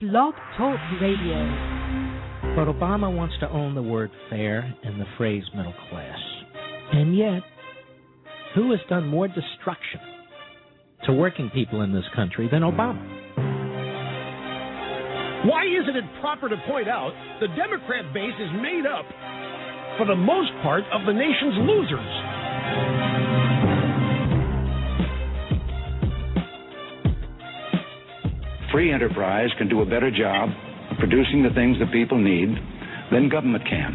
[0.00, 1.44] Blog Talk Radio.
[2.56, 6.16] But Obama wants to own the word fair and the phrase middle class.
[6.94, 7.42] And yet,
[8.54, 10.00] who has done more destruction
[11.04, 12.96] to working people in this country than Obama?
[15.44, 19.04] Why isn't it proper to point out the Democrat base is made up,
[19.98, 23.09] for the most part, of the nation's losers?
[28.72, 30.48] Free enterprise can do a better job
[31.00, 32.50] producing the things that people need
[33.10, 33.94] than government can.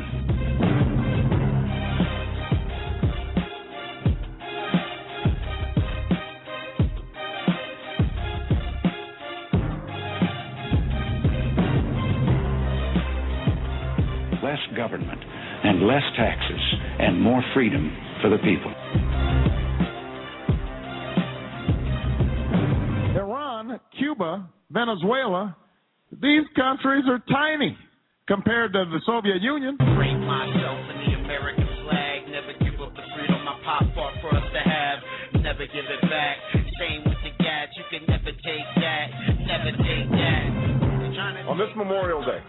[14.44, 15.24] Less government
[15.64, 16.62] and less taxes
[17.00, 18.74] and more freedom for the people.
[24.76, 25.56] Venezuela,
[26.12, 27.78] these countries are tiny
[28.28, 29.80] compared to the Soviet Union.
[29.96, 32.28] Bring myself in the American flag.
[32.28, 35.00] Never give up the freedom my pop fought for us to have.
[35.40, 36.36] Never give it back.
[36.76, 37.72] Same with the gas.
[37.80, 39.08] You can never take that.
[39.48, 40.44] Never take that.
[41.48, 42.44] On this Memorial Day,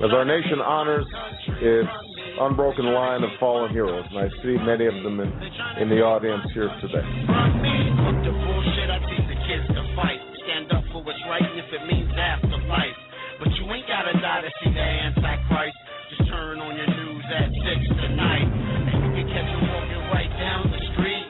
[0.00, 1.04] as our nation honors
[1.60, 1.88] its
[2.40, 5.28] unbroken line of fallen heroes, and I see many of them in,
[5.82, 7.04] in the audience here today.
[10.96, 12.96] For what's right, and if it means afterlife.
[13.36, 15.76] But you ain't gotta die to see the Antichrist.
[16.08, 20.32] Just turn on your news at six tonight, and you can catch him walking right
[20.40, 21.26] down the street.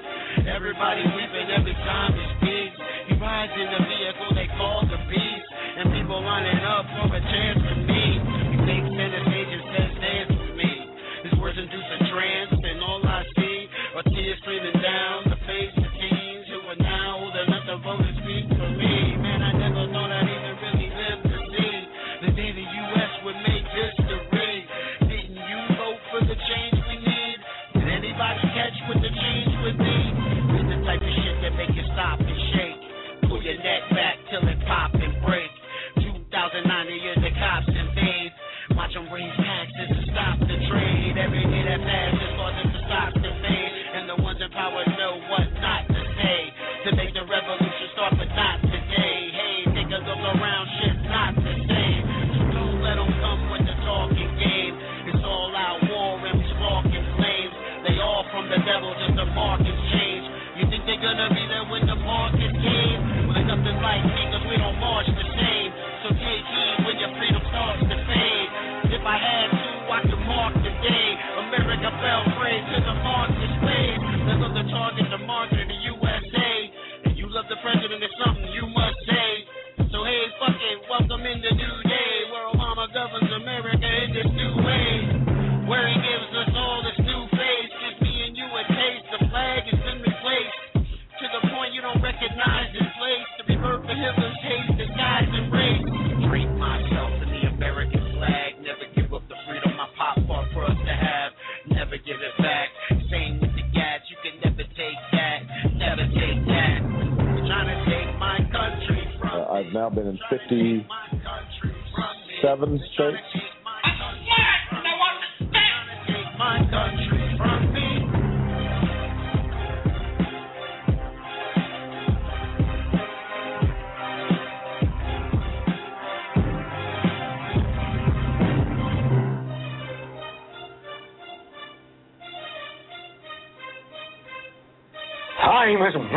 [0.47, 2.79] Everybody weeping every time he speaks.
[3.11, 5.49] He rides in the vehicle they call the beast,
[5.83, 8.21] and people lining up for a chance to meet.
[8.55, 10.73] He takes center stage and says, "Dance with me."
[11.27, 13.67] His words induce a trance, and all I see
[13.99, 18.07] are tears streaming down the face of teens who are now old enough to vote
[18.07, 18.86] and speak for me.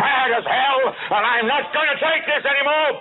[0.09, 0.81] Mad as hell,
[1.17, 2.91] and I'm not going to take this anymore.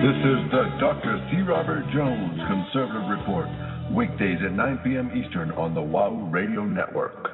[0.00, 1.28] This is the Dr.
[1.30, 1.42] C.
[1.42, 3.46] Robert Jones Conservative Report,
[3.94, 5.10] weekdays at 9 p.m.
[5.14, 7.28] Eastern on the WOW Radio Network.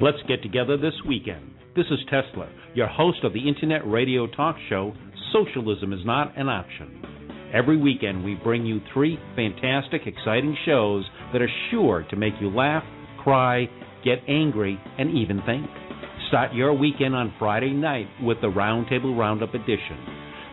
[0.00, 1.54] Let's get together this weekend.
[1.74, 4.92] This is Tesla, your host of the internet radio talk show,
[5.32, 7.17] Socialism is Not an Option.
[7.52, 12.50] Every weekend, we bring you three fantastic, exciting shows that are sure to make you
[12.50, 12.84] laugh,
[13.22, 13.68] cry,
[14.04, 15.66] get angry, and even think.
[16.28, 19.96] Start your weekend on Friday night with the Roundtable Roundup Edition.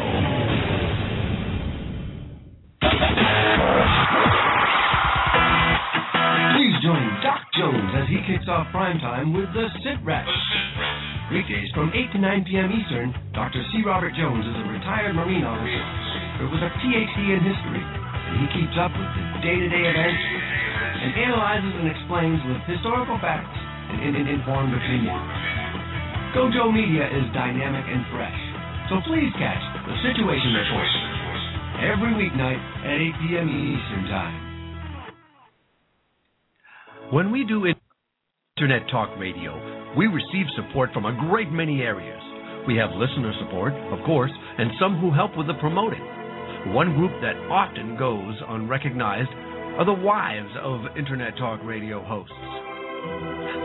[6.51, 10.27] Please join Doc Jones as he kicks off prime time with the Sit Rep.
[11.31, 12.75] Weekdays from 8 to 9 p.m.
[12.75, 13.63] Eastern, Dr.
[13.71, 13.87] C.
[13.87, 18.75] Robert Jones is a retired Marine officer with a PhD in history, and he keeps
[18.75, 20.23] up with the day-to-day events
[21.07, 25.17] and analyzes and explains with historical facts and an informed opinion.
[26.33, 28.41] Gojo Media is dynamic and fresh,
[28.89, 30.91] so please catch the Situation Report
[31.79, 33.47] every weeknight at 8 p.m.
[33.51, 34.45] Eastern Time.
[37.11, 37.67] When we do
[38.57, 39.53] Internet Talk Radio,
[39.97, 42.21] we receive support from a great many areas.
[42.67, 46.03] We have listener support, of course, and some who help with the promoting.
[46.73, 49.29] One group that often goes unrecognized
[49.77, 52.64] are the wives of Internet Talk Radio hosts.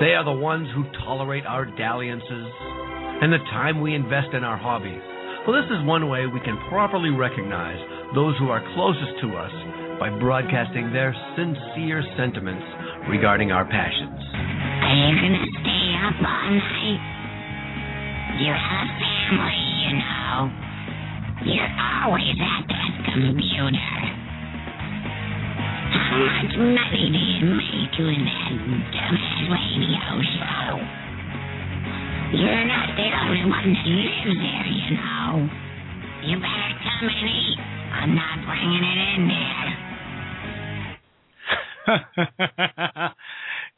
[0.00, 2.48] They are the ones who tolerate our dalliances
[3.20, 5.02] and the time we invest in our hobbies.
[5.46, 7.76] Well, this is one way we can properly recognize
[8.14, 9.52] those who are closest to us
[10.00, 12.64] by broadcasting their sincere sentiments
[13.12, 14.20] regarding our passions.
[14.24, 17.00] Are you gonna stay up all night?
[18.40, 18.84] You're a
[19.28, 20.48] family, you know.
[21.44, 21.72] You're
[22.08, 24.19] always at that computer.
[25.90, 28.54] Do you make doing that
[28.94, 30.78] dumbass radio show?
[32.32, 35.50] You're not the only one that lives there, you know.
[36.22, 37.58] You better come and eat.
[37.92, 39.70] I'm not bringing it in there.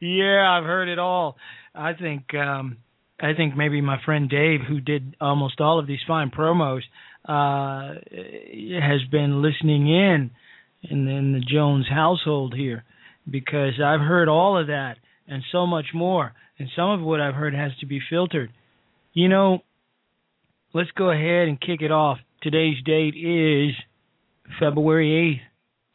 [0.01, 1.37] yeah, I've heard it all.
[1.75, 2.77] I think um
[3.21, 6.83] I think maybe my friend Dave, who did almost all of these fine promos,
[7.27, 7.95] uh
[8.81, 10.31] has been listening in
[10.83, 12.85] in, in the Jones household here
[13.29, 14.97] because I've heard all of that
[15.27, 16.33] and so much more.
[16.59, 18.53] And some of what I've heard has to be filtered.
[19.13, 19.63] You know,
[20.73, 22.19] let's go ahead and kick it off.
[22.43, 23.75] Today's date is
[24.59, 25.41] February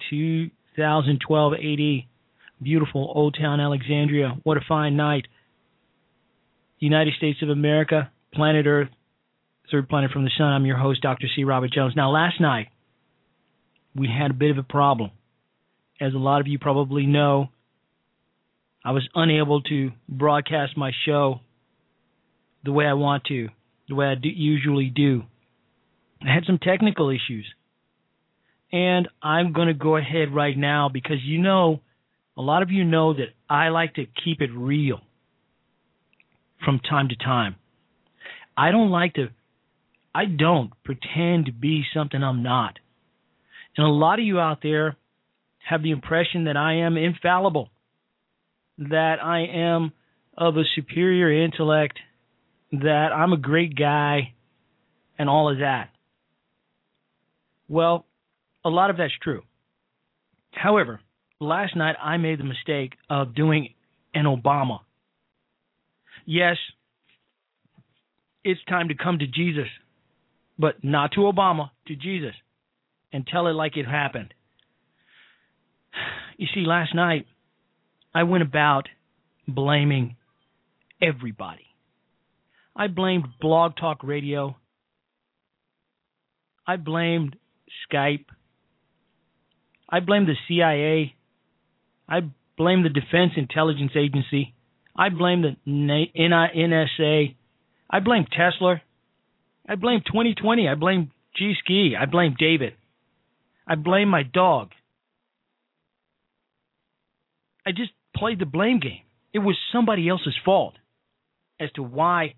[0.09, 2.07] 8th, 2012 AD.
[2.61, 4.37] Beautiful Old Town Alexandria.
[4.43, 5.27] What a fine night.
[6.79, 8.89] United States of America, planet Earth,
[9.71, 10.47] third planet from the sun.
[10.47, 11.27] I'm your host, Dr.
[11.35, 11.43] C.
[11.43, 11.93] Robert Jones.
[11.95, 12.67] Now, last night,
[13.97, 15.11] we had a bit of a problem.
[15.99, 17.49] As a lot of you probably know,
[18.85, 21.41] I was unable to broadcast my show
[22.63, 23.49] the way I want to,
[23.89, 25.23] the way I do, usually do.
[26.21, 27.45] I had some technical issues.
[28.71, 31.81] And I'm going to go ahead right now because you know,
[32.37, 34.99] a lot of you know that I like to keep it real
[36.63, 37.55] from time to time.
[38.55, 39.29] I don't like to,
[40.13, 42.77] I don't pretend to be something I'm not.
[43.77, 44.97] And a lot of you out there
[45.59, 47.69] have the impression that I am infallible,
[48.79, 49.91] that I am
[50.35, 51.99] of a superior intellect,
[52.71, 54.33] that I'm a great guy,
[55.19, 55.89] and all of that.
[57.67, 58.05] Well,
[58.65, 59.43] a lot of that's true.
[60.51, 60.99] However,
[61.39, 63.73] last night I made the mistake of doing
[64.13, 64.79] an Obama.
[66.25, 66.57] Yes,
[68.43, 69.67] it's time to come to Jesus,
[70.57, 72.33] but not to Obama, to Jesus,
[73.11, 74.33] and tell it like it happened.
[76.37, 77.25] You see, last night
[78.13, 78.87] I went about
[79.47, 80.15] blaming
[81.01, 81.65] everybody.
[82.75, 84.55] I blamed Blog Talk Radio.
[86.67, 87.35] I blamed
[87.89, 88.25] Skype.
[89.89, 91.15] I blamed the CIA.
[92.07, 92.19] I
[92.57, 94.53] blamed the Defense Intelligence Agency.
[94.95, 97.35] I blamed the NSA.
[97.89, 98.81] I blamed Tesla.
[99.67, 100.67] I blamed 2020.
[100.67, 101.95] I blamed G Ski.
[101.99, 102.73] I blamed David.
[103.67, 104.71] I blame my dog.
[107.65, 109.01] I just played the blame game.
[109.33, 110.75] It was somebody else's fault
[111.59, 112.35] as to why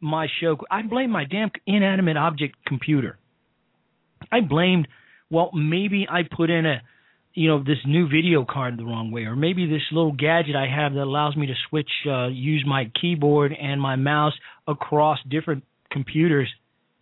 [0.00, 0.56] my show.
[0.70, 3.18] I blame my damn inanimate object computer.
[4.32, 4.88] I blamed,
[5.30, 6.80] well, maybe I put in a,
[7.34, 10.66] you know, this new video card the wrong way, or maybe this little gadget I
[10.66, 14.34] have that allows me to switch, uh, use my keyboard and my mouse
[14.66, 16.48] across different computers,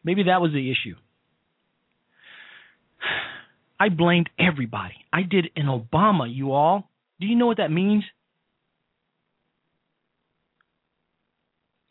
[0.03, 0.97] maybe that was the issue.
[3.79, 4.95] I blamed everybody.
[5.13, 6.89] I did an Obama, you all.
[7.21, 8.05] Do you know what that means?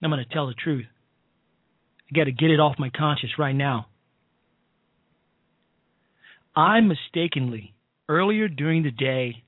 [0.03, 0.85] I'm going to tell the truth.
[2.09, 3.87] I got to get it off my conscience right now.
[6.55, 7.73] I mistakenly,
[8.09, 9.43] earlier during the day,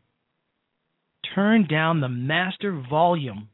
[1.35, 3.49] turned down the master volume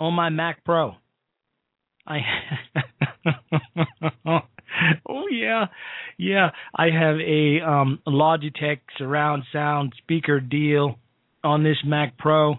[0.00, 0.94] on my Mac Pro.
[2.06, 2.20] I
[5.08, 5.66] oh yeah,
[6.18, 6.50] yeah.
[6.74, 10.96] I have a um, Logitech surround sound speaker deal
[11.42, 12.56] on this Mac Pro,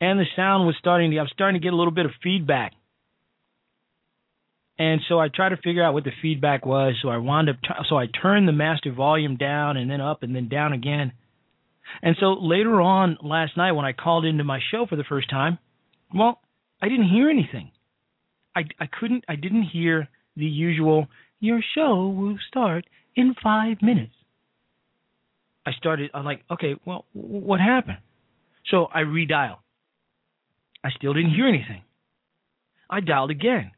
[0.00, 1.18] and the sound was starting to.
[1.18, 2.72] I'm starting to get a little bit of feedback,
[4.78, 6.94] and so I tried to figure out what the feedback was.
[7.02, 7.56] So I wound up.
[7.88, 11.12] so I turned the master volume down and then up and then down again.
[12.02, 15.30] And so later on last night when I called into my show for the first
[15.30, 15.58] time,
[16.14, 16.40] well,
[16.80, 17.72] I didn't hear anything.
[18.54, 19.24] I I couldn't.
[19.28, 21.08] I didn't hear the usual.
[21.40, 24.12] Your show will start in five minutes.
[25.66, 26.10] I started.
[26.14, 27.98] I'm like, okay, well, what happened?
[28.70, 29.58] So I redial.
[30.82, 31.82] I still didn't hear anything.
[32.90, 33.72] I dialed again.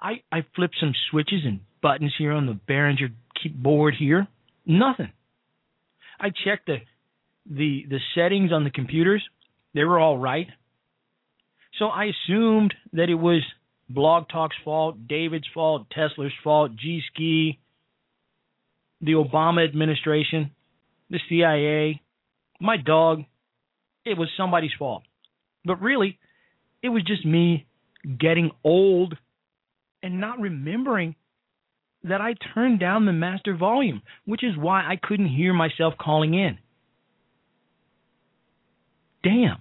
[0.00, 4.26] I I flipped some switches and buttons here on the Behringer keyboard here.
[4.66, 5.12] Nothing.
[6.20, 6.78] I checked the
[7.48, 9.22] the the settings on the computers.
[9.74, 10.48] They were all right.
[11.78, 13.42] So I assumed that it was
[13.94, 17.58] Blog Talk's fault, David's fault, Tesla's fault, G Ski,
[19.00, 20.50] the Obama administration,
[21.10, 22.00] the CIA,
[22.60, 23.24] my dog.
[24.04, 25.02] It was somebody's fault.
[25.64, 26.18] But really,
[26.82, 27.66] it was just me
[28.18, 29.16] getting old
[30.02, 31.14] and not remembering
[32.04, 36.34] that I turned down the master volume, which is why I couldn't hear myself calling
[36.34, 36.58] in.
[39.22, 39.58] Damn.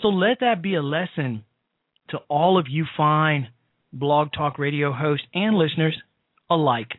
[0.00, 1.44] So let that be a lesson
[2.10, 3.48] to all of you fine
[3.92, 5.96] blog talk radio hosts and listeners
[6.50, 6.92] alike.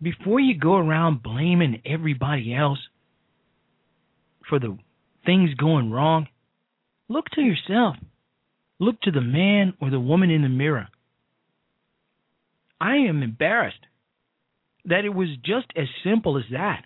[0.00, 2.80] Before you go around blaming everybody else
[4.48, 4.76] for the
[5.24, 6.26] things going wrong,
[7.08, 7.96] look to yourself.
[8.80, 10.88] Look to the man or the woman in the mirror.
[12.80, 13.76] I am embarrassed
[14.86, 16.82] that it was just as simple as that.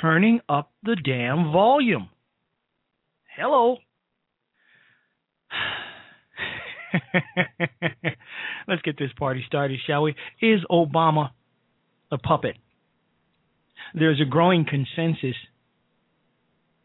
[0.00, 2.08] Turning up the damn volume.
[3.36, 3.78] Hello.
[8.68, 10.14] Let's get this party started, shall we?
[10.40, 11.30] Is Obama
[12.10, 12.56] a puppet?
[13.94, 15.36] There's a growing consensus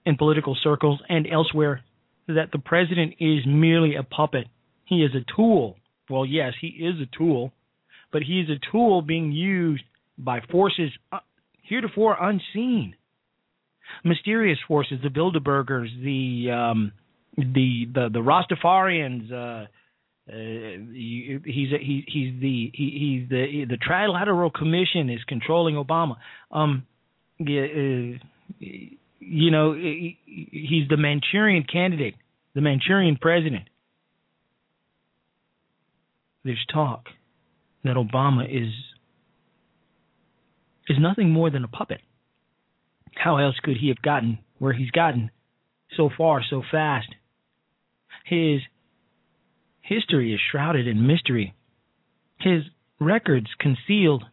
[0.06, 1.82] in political circles and elsewhere
[2.28, 4.48] that the president is merely a puppet.
[4.86, 5.78] He is a tool.
[6.10, 7.52] Well, yes, he is a tool,
[8.12, 9.84] but he is a tool being used
[10.18, 11.20] by forces uh,
[11.62, 12.96] heretofore unseen.
[14.04, 16.92] Mysterious forces, the Bilderbergers, the um,
[17.38, 19.32] the the the Rastafarians.
[19.32, 19.68] Uh,
[20.30, 20.34] uh,
[20.94, 26.18] he's he, he's the he, he's the the Trilateral Commission is controlling Obama.
[26.52, 26.86] Um,
[27.42, 27.46] uh,
[29.20, 32.14] you know, he's the Manchurian candidate,
[32.54, 33.70] the Manchurian president.
[36.44, 37.06] There's talk
[37.84, 38.72] that Obama is
[40.88, 42.02] is nothing more than a puppet.
[43.16, 45.32] How else could he have gotten where he's gotten
[45.98, 47.08] so far so fast?
[48.26, 48.62] His
[49.90, 51.56] history is shrouded in mystery.
[52.40, 52.62] His
[53.00, 54.24] records concealed.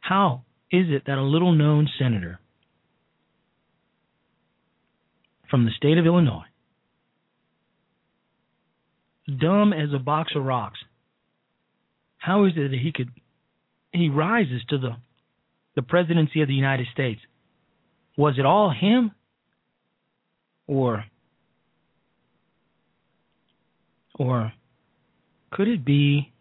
[0.00, 2.38] How is it that a little known senator
[5.50, 6.46] from the state of Illinois,
[9.26, 10.78] dumb as a box of rocks,
[12.18, 13.10] how is it that he could
[13.92, 14.96] he rises to the
[15.74, 17.20] the presidency of the United States?
[18.16, 19.10] Was it all him?
[20.68, 21.04] Or
[24.18, 24.52] or
[25.52, 26.32] could it be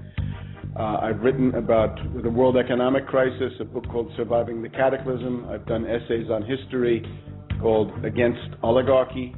[0.77, 5.49] Uh, I've written about the world economic crisis, a book called Surviving the Cataclysm.
[5.49, 7.03] I've done essays on history
[7.59, 9.33] called Against Oligarchy,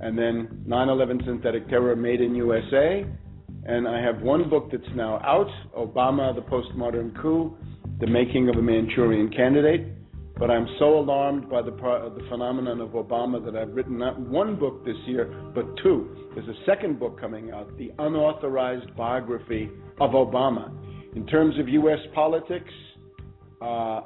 [0.00, 3.04] and then 9 11 Synthetic Terror Made in USA.
[3.66, 7.58] And I have one book that's now out Obama, the Postmodern Coup,
[8.00, 9.86] The Making of a Manchurian Candidate.
[10.40, 14.56] But I'm so alarmed by the, the phenomenon of Obama that I've written not one
[14.58, 16.16] book this year, but two.
[16.34, 19.68] There's a second book coming out, The Unauthorized Biography
[20.00, 20.72] of Obama.
[21.14, 21.98] In terms of U.S.
[22.14, 22.70] politics,
[23.60, 24.00] uh,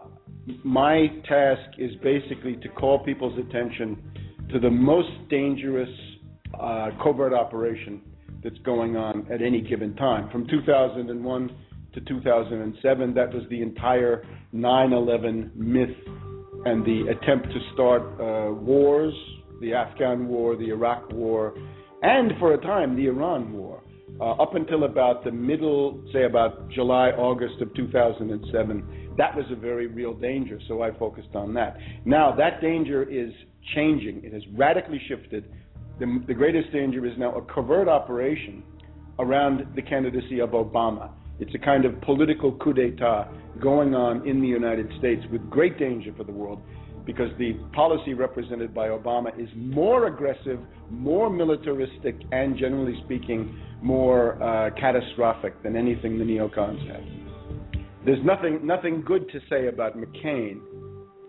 [0.65, 3.97] my task is basically to call people's attention
[4.51, 5.89] to the most dangerous
[6.61, 8.03] uh, covert operation
[8.43, 10.29] that's going on at any given time.
[10.31, 11.57] From 2001
[11.95, 15.89] to 2007, that was the entire 9 11 myth
[16.67, 19.15] and the attempt to start uh, wars
[19.61, 21.55] the Afghan war, the Iraq war,
[22.03, 23.83] and for a time the Iran war.
[24.21, 29.57] Uh, up until about the middle, say about July, August of 2007, that was a
[29.57, 31.77] very real danger, so I focused on that.
[32.05, 33.33] Now, that danger is
[33.75, 35.47] changing, it has radically shifted.
[35.99, 38.63] The, the greatest danger is now a covert operation
[39.19, 41.11] around the candidacy of Obama.
[41.41, 43.29] It's a kind of political coup d'etat
[43.61, 46.63] going on in the United States with great danger for the world
[47.05, 50.59] because the policy represented by Obama is more aggressive,
[50.91, 57.03] more militaristic, and generally speaking, more uh, catastrophic than anything the neocons have.
[58.07, 60.61] There's nothing, nothing good to say about McCain,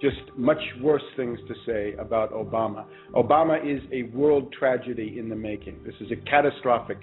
[0.01, 2.85] just much worse things to say about Obama.
[3.13, 5.79] Obama is a world tragedy in the making.
[5.85, 6.99] This is a catastrophic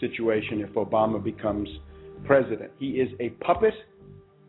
[0.00, 1.68] situation if Obama becomes
[2.24, 2.70] president.
[2.78, 3.74] He is a puppet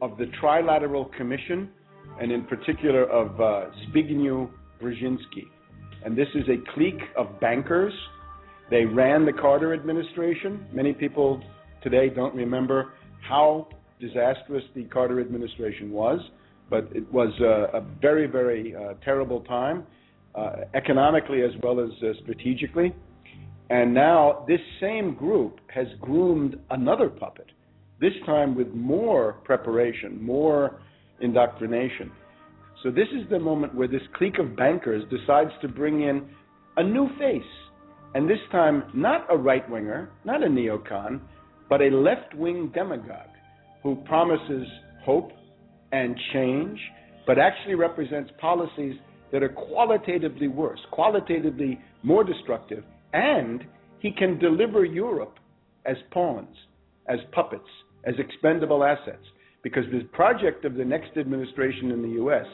[0.02, 1.70] of the Trilateral Commission,
[2.20, 4.50] and in particular of uh, Zbigniew
[4.82, 5.46] Brzezinski.
[6.04, 7.94] And this is a clique of bankers.
[8.70, 10.66] They ran the Carter administration.
[10.74, 11.42] Many people
[11.84, 12.94] today don't remember
[13.28, 13.68] how
[14.00, 16.20] disastrous the Carter administration was,
[16.70, 19.86] but it was uh, a very, very uh, terrible time,
[20.34, 22.94] uh, economically as well as uh, strategically.
[23.70, 27.48] And now this same group has groomed another puppet,
[28.02, 30.82] this time with more preparation, more
[31.22, 32.12] indoctrination.
[32.84, 36.28] So this is the moment where this clique of bankers decides to bring in
[36.78, 37.44] a new face.
[38.16, 41.22] And this time, not a right winger, not a neocon,
[41.70, 43.30] but a left wing demagogue
[43.84, 44.68] who promises
[45.06, 45.32] hope
[45.92, 46.80] and change,
[47.28, 48.96] but actually represents policies
[49.32, 52.84] that are qualitatively worse, qualitatively more destructive,
[53.14, 53.64] and
[54.00, 55.38] he can deliver Europe
[55.86, 56.56] as pawns,
[57.08, 57.64] as puppets,
[58.06, 59.24] as expendable assets.
[59.64, 62.46] Because the project of the next administration in the U.S.,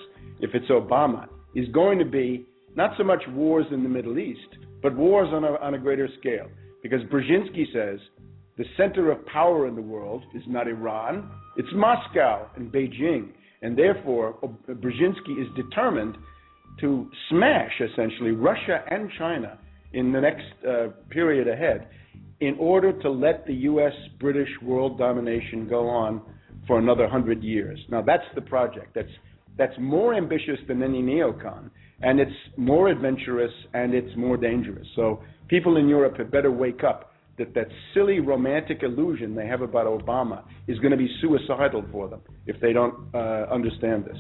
[0.42, 4.58] if it's Obama, is going to be not so much wars in the Middle East,
[4.82, 6.48] but wars on a, on a greater scale.
[6.84, 8.00] Because Brzezinski says
[8.58, 13.30] the center of power in the world is not Iran, it's Moscow and Beijing.
[13.62, 14.36] And therefore,
[14.70, 16.16] Brzezinski is determined
[16.82, 19.58] to smash, essentially, Russia and China
[19.94, 21.88] in the next uh, period ahead
[22.40, 23.94] in order to let the U.S.
[24.20, 26.22] British world domination go on
[26.68, 27.80] for another hundred years.
[27.90, 28.94] Now that's the project.
[28.94, 29.10] That's
[29.58, 31.72] that's more ambitious than any neocon,
[32.02, 34.88] and it's more adventurous and it's more dangerous.
[34.96, 39.62] So people in Europe had better wake up that that silly romantic illusion they have
[39.62, 44.18] about Obama is going to be suicidal for them if they don't uh, understand this.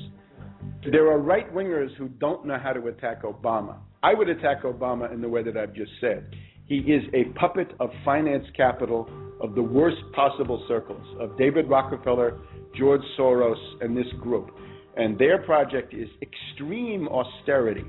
[0.91, 3.77] There are right wingers who don't know how to attack Obama.
[4.03, 6.33] I would attack Obama in the way that I've just said.
[6.67, 9.09] He is a puppet of finance capital
[9.41, 12.39] of the worst possible circles of David Rockefeller,
[12.75, 14.49] George Soros, and this group.
[14.97, 17.85] And their project is extreme austerity,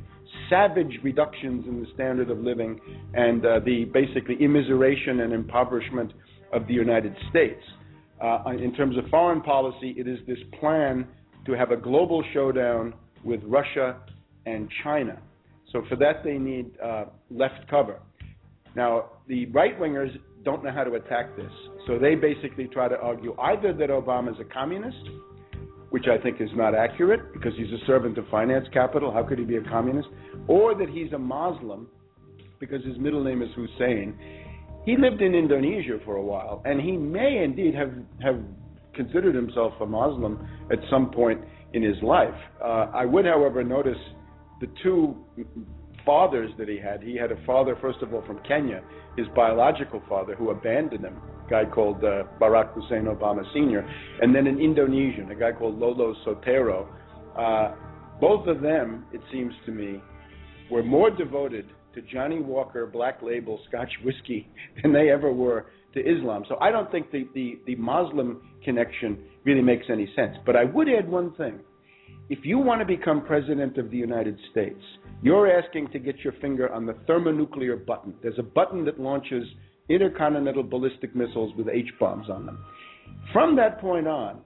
[0.48, 2.78] savage reductions in the standard of living,
[3.14, 6.12] and uh, the basically immiseration and impoverishment
[6.52, 7.62] of the United States.
[8.22, 11.06] Uh, in terms of foreign policy, it is this plan
[11.46, 12.92] to have a global showdown
[13.24, 13.96] with Russia
[14.46, 15.18] and China.
[15.72, 18.00] So for that, they need uh, left cover.
[18.74, 21.50] Now, the right wingers don't know how to attack this.
[21.86, 24.96] So they basically try to argue either that Obama is a communist,
[25.90, 29.12] which I think is not accurate because he's a servant of finance capital.
[29.12, 30.08] How could he be a communist?
[30.46, 31.88] Or that he's a Muslim
[32.60, 34.18] because his middle name is Hussein.
[34.84, 38.40] He lived in Indonesia for a while, and he may indeed have, have
[38.94, 41.40] considered himself a Muslim at some point
[41.72, 42.34] in his life.
[42.62, 43.98] Uh, I would, however, notice
[44.60, 45.16] the two
[46.08, 47.02] fathers that he had.
[47.02, 48.80] He had a father, first of all, from Kenya,
[49.18, 53.86] his biological father, who abandoned him, a guy called uh, Barack Hussein Obama Sr.,
[54.22, 56.86] and then an Indonesian, a guy called Lolo Soetoro.
[57.38, 57.74] Uh,
[58.22, 60.00] both of them, it seems to me,
[60.70, 64.48] were more devoted to Johnnie Walker Black Label Scotch whiskey
[64.82, 66.44] than they ever were to Islam.
[66.48, 70.36] So I don't think the, the, the Muslim connection really makes any sense.
[70.46, 71.58] But I would add one thing.
[72.30, 74.80] If you want to become president of the United States,
[75.22, 78.14] you're asking to get your finger on the thermonuclear button.
[78.22, 79.44] There's a button that launches
[79.88, 82.64] intercontinental ballistic missiles with H bombs on them.
[83.32, 84.40] From that point on,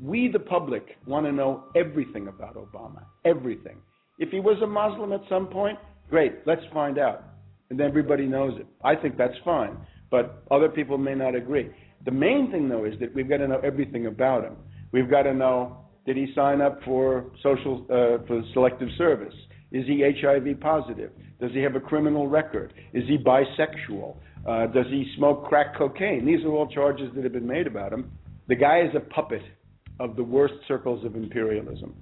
[0.00, 3.02] we, the public, want to know everything about Obama.
[3.24, 3.76] Everything.
[4.18, 7.24] If he was a Muslim at some point, great, let's find out.
[7.70, 8.66] And everybody knows it.
[8.84, 9.76] I think that's fine,
[10.10, 11.70] but other people may not agree.
[12.04, 14.56] The main thing, though, is that we've got to know everything about him.
[14.92, 19.34] We've got to know did he sign up for social uh, for selective service?
[19.76, 21.10] Is he HIV positive?
[21.40, 22.72] Does he have a criminal record?
[22.92, 24.16] Is he bisexual?
[24.46, 26.24] Uh, does he smoke crack cocaine?
[26.24, 28.10] These are all charges that have been made about him.
[28.48, 29.42] The guy is a puppet
[29.98, 31.94] of the worst circles of imperialism.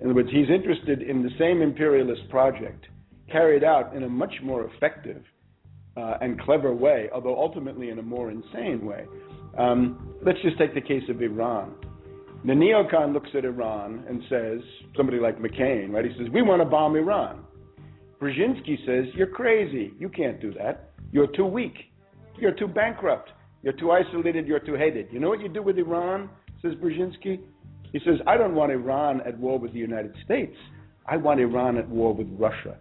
[0.00, 2.86] In other words, he's interested in the same imperialist project
[3.30, 5.22] carried out in a much more effective
[5.96, 9.04] uh, and clever way, although ultimately in a more insane way.
[9.58, 11.74] Um, let's just take the case of Iran.
[12.46, 14.60] The neocon looks at Iran and says,
[14.96, 16.04] somebody like McCain, right?
[16.04, 17.42] He says, We want to bomb Iran.
[18.20, 19.92] Brzezinski says, You're crazy.
[19.98, 20.92] You can't do that.
[21.10, 21.74] You're too weak.
[22.38, 23.30] You're too bankrupt.
[23.62, 24.46] You're too isolated.
[24.46, 25.08] You're too hated.
[25.10, 26.30] You know what you do with Iran?
[26.62, 27.40] Says Brzezinski.
[27.92, 30.54] He says, I don't want Iran at war with the United States.
[31.04, 32.76] I want Iran at war with Russia.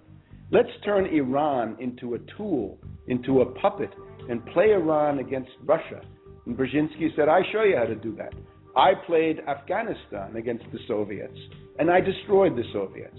[0.51, 3.89] Let's turn Iran into a tool, into a puppet,
[4.29, 6.01] and play Iran against Russia.
[6.45, 8.33] And Brzezinski said, I show you how to do that.
[8.75, 11.37] I played Afghanistan against the Soviets,
[11.79, 13.17] and I destroyed the Soviets.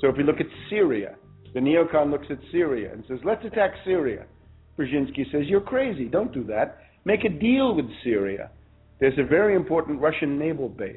[0.00, 1.16] So if we look at Syria,
[1.54, 4.26] the neocon looks at Syria and says, let's attack Syria.
[4.78, 6.06] Brzezinski says, you're crazy.
[6.06, 6.78] Don't do that.
[7.04, 8.50] Make a deal with Syria.
[9.00, 10.96] There's a very important Russian naval base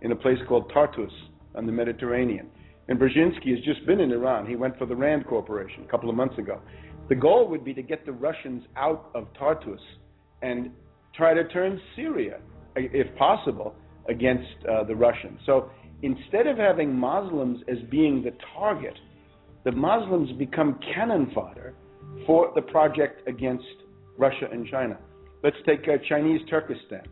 [0.00, 1.12] in a place called Tartus
[1.54, 2.48] on the Mediterranean.
[2.88, 4.46] And Brzezinski has just been in Iran.
[4.46, 6.60] He went for the Rand Corporation a couple of months ago.
[7.08, 9.80] The goal would be to get the Russians out of Tartus
[10.40, 10.70] and
[11.14, 12.38] try to turn Syria,
[12.76, 13.74] if possible,
[14.08, 15.38] against uh, the Russians.
[15.46, 15.70] So
[16.02, 18.94] instead of having Muslims as being the target,
[19.64, 21.74] the Muslims become cannon fodder
[22.26, 23.64] for the project against
[24.18, 24.98] Russia and China.
[25.42, 27.02] Let's take uh, Chinese Turkestan.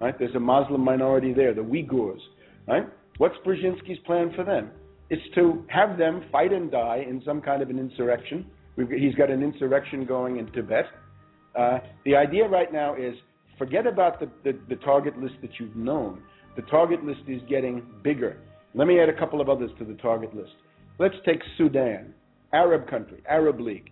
[0.00, 0.16] Right?
[0.18, 2.20] There's a Muslim minority there, the Uyghurs.
[2.68, 2.86] Right?
[3.18, 4.70] What's Brzezinski's plan for them?
[5.08, 8.46] It's to have them fight and die in some kind of an insurrection.
[8.76, 10.84] He's got an insurrection going in Tibet.
[11.58, 13.14] Uh, the idea right now is
[13.58, 16.22] forget about the, the, the target list that you've known.
[16.56, 18.38] The target list is getting bigger.
[18.74, 20.52] Let me add a couple of others to the target list.
[20.98, 22.14] Let's take Sudan,
[22.52, 23.90] Arab country, Arab League.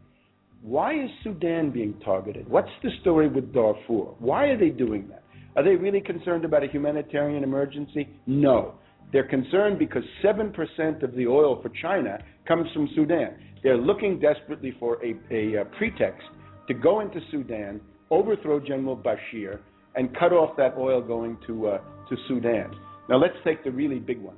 [0.62, 2.48] Why is Sudan being targeted?
[2.48, 4.14] What's the story with Darfur?
[4.18, 5.22] Why are they doing that?
[5.56, 8.08] Are they really concerned about a humanitarian emergency?
[8.26, 8.74] No.
[9.12, 13.36] They're concerned because 7% of the oil for China comes from Sudan.
[13.62, 16.26] They're looking desperately for a, a, a pretext
[16.68, 17.80] to go into Sudan,
[18.14, 19.58] overthrow General Bashir,
[19.96, 22.70] and cut off that oil going to, uh, to Sudan.
[23.08, 24.36] Now, let's take the really big one.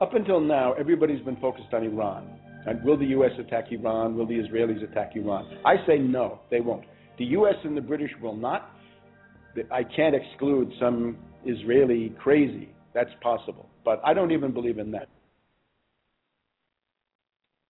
[0.00, 2.28] Up until now, everybody's been focused on Iran.
[2.66, 3.32] And will the U.S.
[3.38, 4.16] attack Iran?
[4.16, 5.46] Will the Israelis attack Iran?
[5.64, 6.84] I say no, they won't.
[7.18, 7.54] The U.S.
[7.64, 8.70] and the British will not.
[9.70, 12.70] I can't exclude some Israeli crazy.
[12.94, 13.68] That's possible.
[13.84, 15.08] But I don't even believe in that.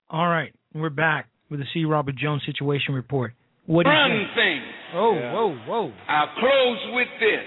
[0.08, 0.52] All right.
[0.74, 1.84] We're back with the C.
[1.84, 3.32] Robert Jones situation report.
[3.70, 4.26] What is Run it?
[4.34, 4.60] thing.
[4.94, 5.92] Oh, whoa, whoa.
[6.08, 7.46] I'll close with this.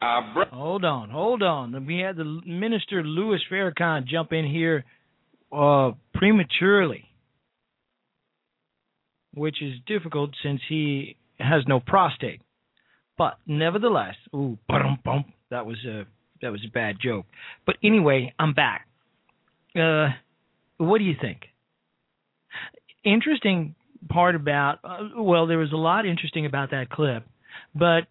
[0.00, 1.86] Our bro- Hold on, hold on.
[1.86, 4.84] We had the minister Louis Farrakhan jump in here
[5.50, 7.04] uh, prematurely,
[9.34, 12.40] which is difficult since he has no prostate.
[13.18, 15.24] But nevertheless, ooh, bum bum.
[15.50, 16.04] That was a
[16.42, 17.26] that was a bad joke.
[17.66, 18.86] But anyway, I'm back.
[19.76, 20.10] Uh,
[20.78, 21.40] what do you think?
[23.04, 23.74] Interesting
[24.08, 27.24] part about uh, well, there was a lot interesting about that clip,
[27.74, 28.04] but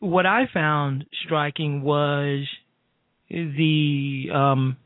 [0.00, 2.46] what I found striking was
[3.28, 4.76] the um,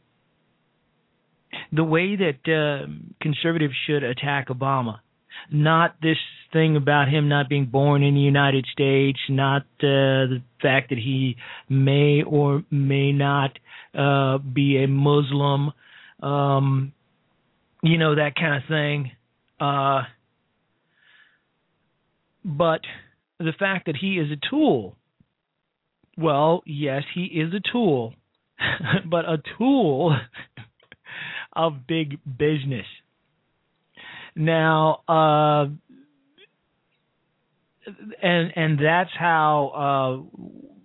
[1.73, 2.87] the way that uh,
[3.21, 5.01] conservatives should attack Obama.
[5.51, 6.19] Not this
[6.53, 10.99] thing about him not being born in the United States, not uh, the fact that
[10.99, 11.37] he
[11.69, 13.59] may or may not
[13.95, 15.73] uh, be a Muslim,
[16.23, 16.93] um,
[17.83, 19.11] you know, that kind of thing.
[22.49, 22.81] But
[23.39, 24.97] the fact that he is a tool
[26.19, 28.13] well, yes, he is a tool,
[29.09, 30.17] but a tool
[31.53, 32.87] of big business.
[34.35, 35.67] Now, uh,
[38.21, 40.39] and and that's how uh,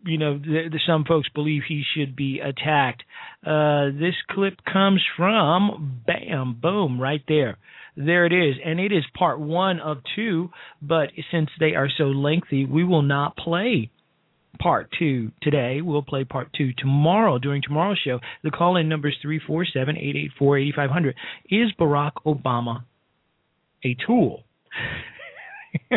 [0.05, 3.03] you know, the, some folks believe he should be attacked.
[3.45, 7.57] Uh, this clip comes from bam, boom, right there.
[7.95, 10.49] There it is, and it is part one of two.
[10.81, 13.91] But since they are so lengthy, we will not play
[14.59, 15.81] part two today.
[15.81, 18.19] We'll play part two tomorrow during tomorrow's show.
[18.43, 21.15] The call in number is 347 884 8500.
[21.49, 22.83] Is Barack Obama
[23.83, 24.43] a tool?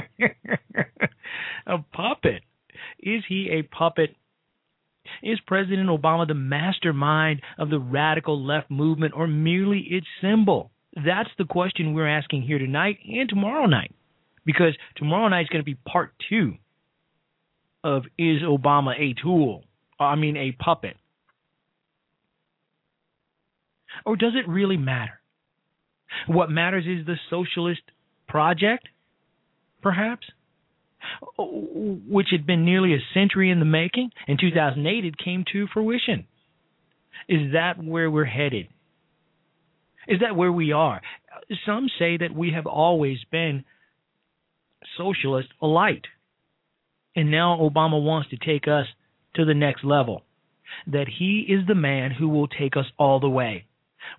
[1.67, 2.43] a puppet?
[2.99, 4.15] Is he a puppet?
[5.23, 10.73] Is President Obama the mastermind of the radical left movement or merely its symbol?
[10.97, 13.95] That's the question we're asking here tonight and tomorrow night.
[14.45, 16.55] Because tomorrow night is going to be part two
[17.85, 19.65] of Is Obama a tool?
[20.01, 20.97] I mean, a puppet.
[24.05, 25.21] Or does it really matter?
[26.27, 27.83] What matters is the socialist
[28.29, 28.89] project,
[29.83, 30.27] perhaps?
[31.39, 34.11] which had been nearly a century in the making.
[34.27, 36.27] In 2008, it came to fruition.
[37.29, 38.69] Is that where we're headed?
[40.07, 41.01] Is that where we are?
[41.67, 43.65] Some say that we have always been
[44.97, 46.05] socialist light.
[47.15, 48.87] And now Obama wants to take us
[49.35, 50.23] to the next level.
[50.87, 53.67] That he is the man who will take us all the way.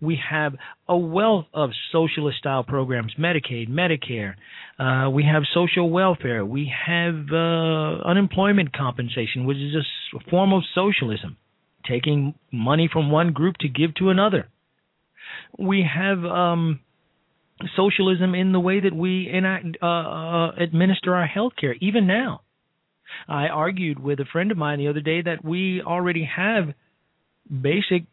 [0.01, 0.55] We have
[0.87, 4.33] a wealth of socialist style programs Medicaid, Medicare.
[4.77, 6.45] Uh, we have social welfare.
[6.45, 11.37] We have uh, unemployment compensation, which is a form of socialism,
[11.87, 14.49] taking money from one group to give to another.
[15.57, 16.79] We have um,
[17.75, 22.41] socialism in the way that we enact, uh, uh administer our health care, even now.
[23.27, 26.73] I argued with a friend of mine the other day that we already have
[27.49, 28.03] basic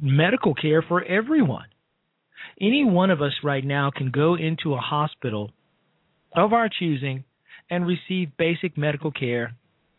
[0.00, 1.66] medical care for everyone.
[2.60, 5.50] Any one of us right now can go into a hospital
[6.34, 7.24] of our choosing
[7.70, 9.54] and receive basic medical care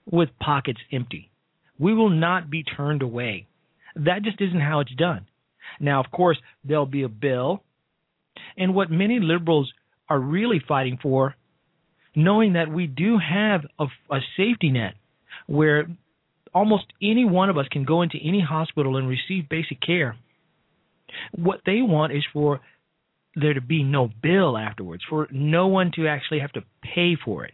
[0.05, 1.31] with pockets empty.
[1.77, 3.47] We will not be turned away.
[3.95, 5.25] That just isn't how it's done.
[5.79, 7.63] Now, of course, there'll be a bill,
[8.57, 9.71] and what many liberals
[10.09, 11.35] are really fighting for,
[12.15, 14.95] knowing that we do have a, a safety net
[15.47, 15.87] where
[16.53, 20.17] almost any one of us can go into any hospital and receive basic care.
[21.31, 22.61] What they want is for
[23.35, 27.45] there to be no bill afterwards, for no one to actually have to pay for
[27.45, 27.53] it.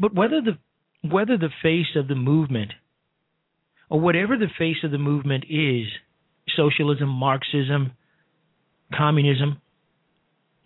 [0.00, 0.58] But whether the
[1.08, 2.72] whether the face of the movement
[3.94, 5.86] or whatever the face of the movement is,
[6.56, 7.92] socialism, Marxism,
[8.92, 9.60] communism,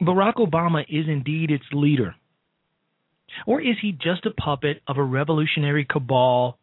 [0.01, 2.15] Barack Obama is indeed its leader.
[3.47, 6.59] Or is he just a puppet of a revolutionary cabal?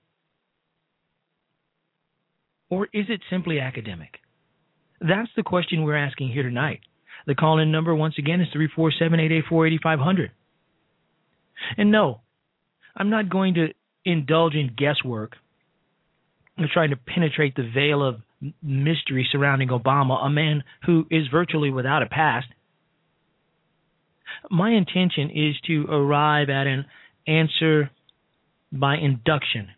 [2.71, 4.15] Or is it simply academic?
[4.99, 6.79] That's the question we're asking here tonight.
[7.27, 10.31] The call in number, once again, is 347 884 8500.
[11.77, 12.21] And no,
[12.97, 13.67] I'm not going to
[14.03, 15.33] indulge in guesswork
[16.73, 18.21] trying to penetrate the veil of
[18.61, 22.47] mystery surrounding Obama, a man who is virtually without a past
[24.49, 26.85] my intention is to arrive at an
[27.27, 27.91] answer
[28.71, 29.69] by induction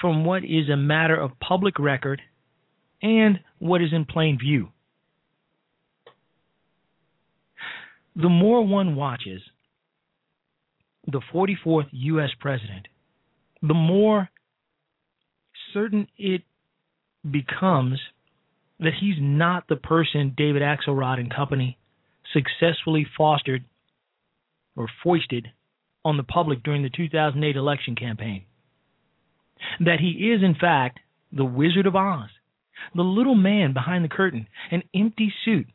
[0.00, 2.20] from what is a matter of public record
[3.02, 4.68] and what is in plain view.
[8.16, 9.42] The more one watches
[11.06, 12.30] the 44th U.S.
[12.38, 12.88] president,
[13.62, 14.28] the more
[15.72, 16.42] certain it
[17.28, 18.00] becomes
[18.80, 21.78] that he's not the person David Axelrod and company
[22.32, 23.64] successfully fostered
[24.76, 25.48] or foisted
[26.04, 28.44] on the public during the 2008 election campaign.
[29.80, 30.98] That he is, in fact,
[31.30, 32.30] the Wizard of Oz,
[32.94, 35.66] the little man behind the curtain, an empty suit.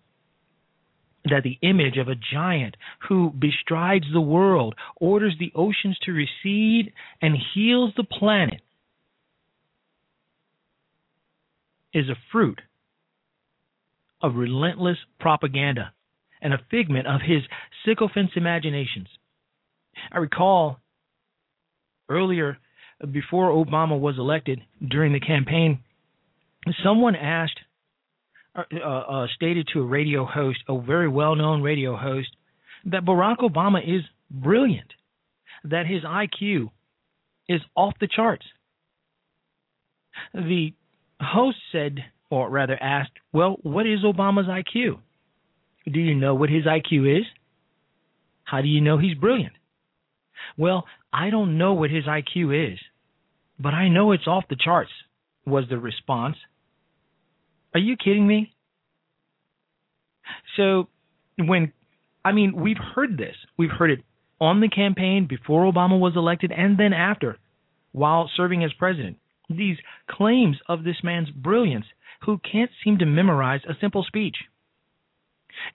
[1.30, 2.76] That the image of a giant
[3.08, 8.62] who bestrides the world, orders the oceans to recede, and heals the planet
[11.94, 12.62] is a fruit
[14.22, 15.94] of relentless propaganda
[16.42, 17.44] and a figment of his
[17.86, 19.08] sycophant's imaginations.
[20.12, 20.80] I recall
[22.10, 22.58] earlier,
[23.12, 25.80] before Obama was elected during the campaign,
[26.84, 27.60] someone asked,
[28.56, 32.30] uh, uh, stated to a radio host, a very well known radio host,
[32.86, 34.94] that Barack Obama is brilliant,
[35.64, 36.70] that his IQ
[37.48, 38.46] is off the charts.
[40.34, 40.74] The
[41.20, 41.98] host said,
[42.30, 45.00] or rather asked, Well, what is Obama's IQ?
[45.92, 47.26] Do you know what his IQ is?
[48.44, 49.54] How do you know he's brilliant?
[50.58, 52.80] Well, I don't know what his IQ is,
[53.60, 54.92] but I know it's off the charts,
[55.46, 56.36] was the response.
[57.74, 58.54] Are you kidding me?
[60.56, 60.88] So,
[61.38, 61.72] when
[62.26, 63.36] I mean, we've heard this.
[63.58, 64.04] We've heard it
[64.42, 67.38] on the campaign before Obama was elected and then after
[67.94, 69.18] while serving as president.
[69.50, 69.78] These
[70.10, 71.86] claims of this man's brilliance
[72.26, 74.36] who can't seem to memorize a simple speech.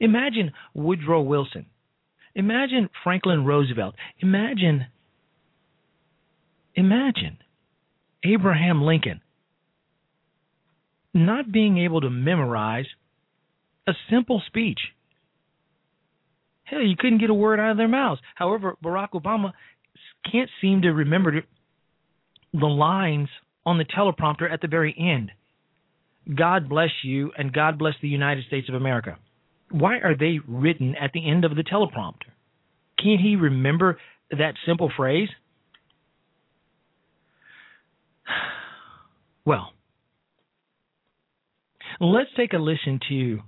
[0.01, 1.67] Imagine Woodrow Wilson.
[2.35, 3.95] Imagine Franklin Roosevelt.
[4.21, 4.87] Imagine
[6.75, 7.39] imagine
[8.25, 9.21] Abraham Lincoln
[11.13, 12.87] not being able to memorize
[13.87, 14.79] a simple speech.
[16.65, 18.21] Hell, you couldn't get a word out of their mouths.
[18.35, 19.53] However, Barack Obama
[20.31, 21.43] can't seem to remember
[22.55, 23.29] the lines
[23.65, 25.31] on the teleprompter at the very end.
[26.35, 29.19] God bless you and God bless the United States of America.
[29.71, 32.31] Why are they written at the end of the teleprompter?
[33.03, 33.99] Can't he remember
[34.31, 35.29] that simple phrase?
[39.45, 39.73] Well,
[41.99, 43.41] let's take a listen to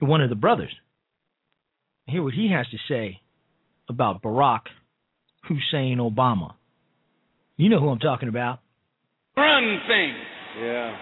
[0.00, 0.74] one of the brothers.
[2.06, 3.20] Hear what he has to say
[3.88, 4.62] about Barack
[5.44, 6.54] Hussein Obama.
[7.56, 8.58] You know who I'm talking about.
[9.40, 10.24] Run things.
[10.60, 10.96] Yeah.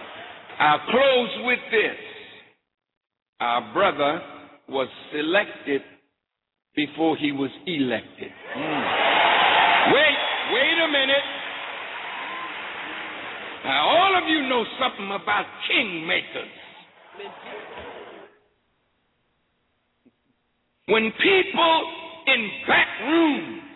[0.59, 1.97] I'll close with this.
[3.41, 4.21] Our brother
[4.69, 5.81] was selected
[6.75, 8.31] before he was elected.
[8.57, 9.93] Mm.
[9.93, 10.17] Wait,
[10.53, 11.27] wait a minute.
[13.65, 16.55] Now, all of you know something about kingmakers.
[20.87, 21.83] When people
[22.27, 23.68] in back rooms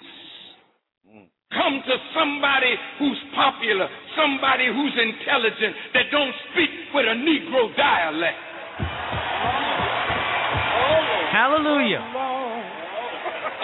[1.54, 3.88] come to somebody who's popular,
[4.18, 8.38] somebody who's intelligent, that don't speak with a Negro dialect.
[11.34, 12.04] Hallelujah.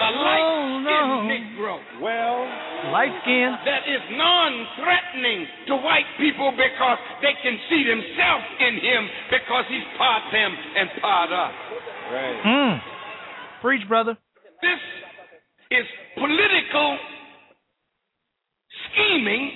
[0.00, 1.76] A light-skinned Negro.
[2.00, 2.48] Well,
[2.90, 9.02] light skin that is non-threatening to white people because they can see themselves in him
[9.28, 11.54] because he's part them and part us.
[12.10, 12.40] Right.
[12.42, 12.80] Mm.
[13.60, 14.16] Preach, brother.
[14.64, 14.80] This
[15.70, 16.96] is political
[18.92, 19.52] scheming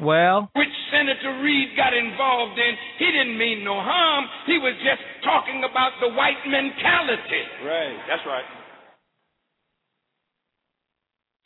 [0.00, 2.72] Well, which Senator Reid got involved in.
[2.98, 4.24] He didn't mean no harm.
[4.46, 7.44] He was just talking about the white mentality.
[7.64, 7.98] Right.
[8.08, 8.46] That's right.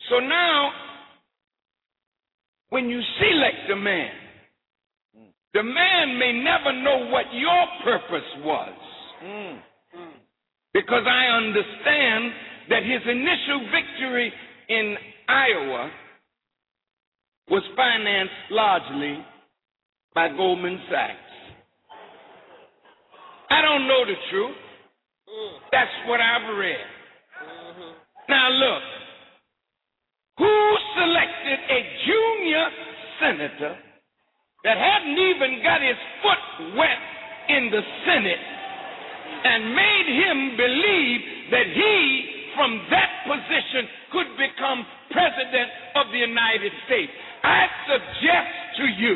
[0.09, 0.71] So now,
[2.69, 4.11] when you select a man,
[5.53, 8.73] the man may never know what your purpose was.
[9.23, 9.59] Mm.
[10.73, 12.33] Because I understand
[12.69, 14.33] that his initial victory
[14.69, 14.95] in
[15.29, 15.91] Iowa
[17.53, 19.21] was financed largely
[20.17, 21.29] by Goldman Sachs.
[23.53, 24.57] I don't know the truth.
[25.29, 25.53] Mm.
[25.69, 26.81] That's what I've read.
[27.45, 27.93] Mm-hmm.
[28.25, 28.83] Now look,
[30.41, 30.49] who
[30.97, 32.65] selected a junior
[33.21, 33.77] senator
[34.65, 37.01] that hadn't even got his foot wet
[37.53, 38.45] in the Senate
[39.45, 41.21] and made him believe
[41.53, 41.93] that he,
[42.57, 44.81] from that position, could become
[45.13, 45.69] president
[46.01, 47.13] of the United States?
[47.43, 49.15] I suggest to you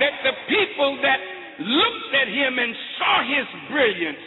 [0.00, 1.20] that the people that
[1.60, 4.22] looked at him and saw his brilliance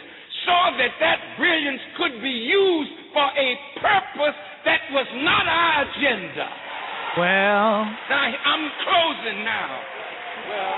[0.46, 3.48] saw that that brilliance could be used for a
[3.80, 6.46] purpose that was not our agenda.
[7.18, 9.70] well, Now, I'm closing now.
[10.48, 10.76] Well,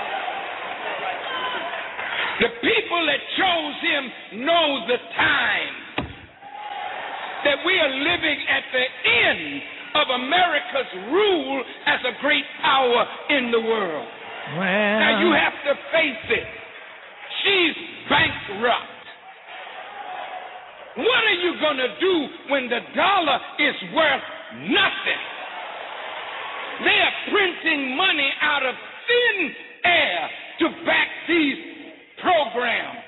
[2.41, 4.03] The people that chose him
[4.45, 5.73] know the time
[7.45, 9.61] that we are living at the end
[10.01, 14.07] of America's rule as a great power in the world.
[14.57, 14.99] well.
[15.01, 16.47] Now you have to face it.
[17.43, 17.75] She's
[18.09, 18.97] bankrupt.
[20.97, 22.15] What are you going to do
[22.49, 24.25] when the dollar is worth
[24.65, 25.23] nothing?
[26.81, 28.75] They are printing money out of
[29.07, 29.53] thin
[29.85, 30.29] air
[30.59, 31.57] to back these
[32.21, 33.05] programs.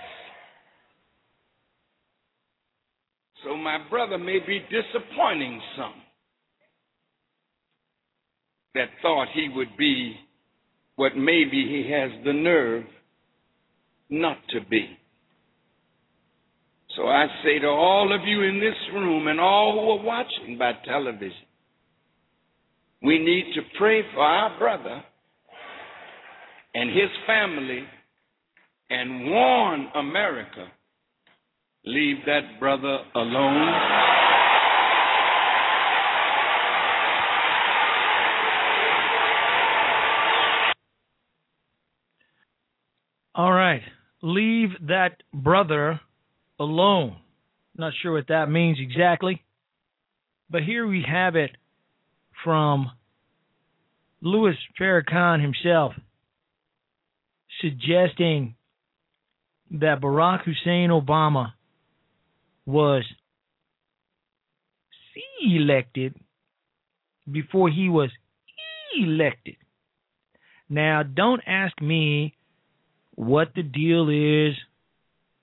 [3.43, 5.93] So my brother may be disappointing some
[8.79, 10.15] that thought he would be
[10.95, 12.85] what maybe he has the nerve
[14.09, 14.85] not to be.
[16.95, 20.57] So I say to all of you in this room and all who are watching
[20.57, 21.33] by television,
[23.03, 25.03] we need to pray for our brother
[26.73, 27.83] and his family
[28.89, 30.67] and warn America
[31.83, 34.08] leave that brother alone.
[44.21, 45.99] Leave that brother
[46.59, 47.17] alone.
[47.77, 49.43] Not sure what that means exactly.
[50.49, 51.51] But here we have it
[52.43, 52.91] from
[54.21, 55.93] Louis Farrakhan himself
[57.61, 58.55] suggesting
[59.71, 61.53] that Barack Hussein Obama
[62.65, 63.03] was
[65.41, 66.15] elected
[67.31, 68.09] before he was
[68.97, 69.55] elected.
[70.69, 72.35] Now, don't ask me
[73.19, 74.55] what the deal is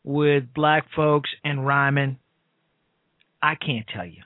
[0.03, 2.17] with black folks and rhyming.
[3.43, 4.23] I can't tell you.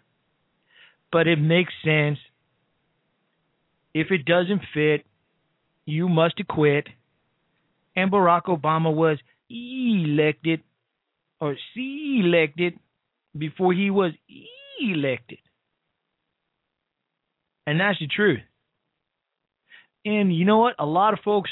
[1.11, 2.19] But it makes sense.
[3.93, 5.05] If it doesn't fit,
[5.85, 6.87] you must acquit.
[7.97, 9.19] And Barack Obama was
[9.51, 10.63] elected
[11.41, 12.79] or elected
[13.37, 14.13] before he was
[14.81, 15.39] elected.
[17.67, 18.43] And that's the truth.
[20.05, 20.77] And you know what?
[20.79, 21.51] A lot of folks,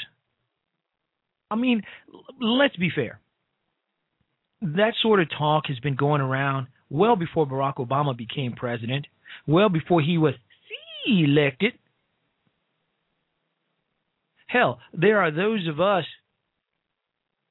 [1.51, 1.81] I mean,
[2.39, 3.19] let's be fair.
[4.61, 9.07] That sort of talk has been going around well before Barack Obama became president,
[9.47, 10.33] well before he was
[11.07, 11.73] elected.
[14.47, 16.05] Hell, there are those of us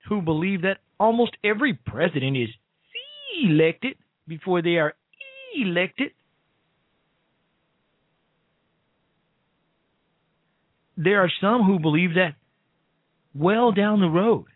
[0.08, 2.48] who believe that almost every president is
[3.42, 3.96] elected
[4.26, 4.94] before they are
[5.56, 6.10] elected.
[10.96, 12.34] There are some who believe that
[13.34, 14.46] well down the road,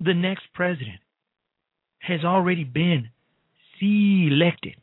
[0.00, 1.00] the next president
[1.98, 3.08] has already been
[3.78, 4.76] selected.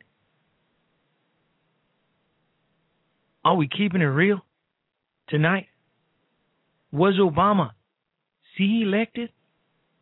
[3.44, 4.40] Are we keeping it real
[5.28, 5.66] tonight?
[6.92, 7.70] Was Obama
[8.56, 9.30] selected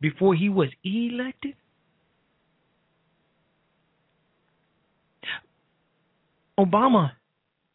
[0.00, 1.54] before he was elected?
[6.58, 7.12] Obama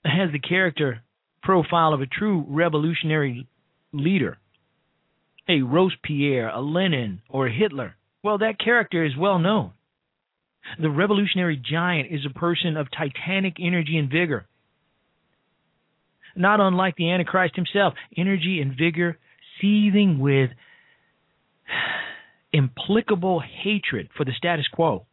[0.03, 1.01] has the character
[1.41, 3.47] profile of a true revolutionary
[3.95, 4.37] leader,
[5.47, 7.95] a Robespierre, a Lenin, or a Hitler.
[8.23, 9.71] Well, that character is well known.
[10.79, 14.47] The revolutionary giant is a person of titanic energy and vigor.
[16.35, 19.17] Not unlike the Antichrist himself, energy and vigor
[19.61, 20.49] seething with
[22.53, 25.05] implicable hatred for the status quo.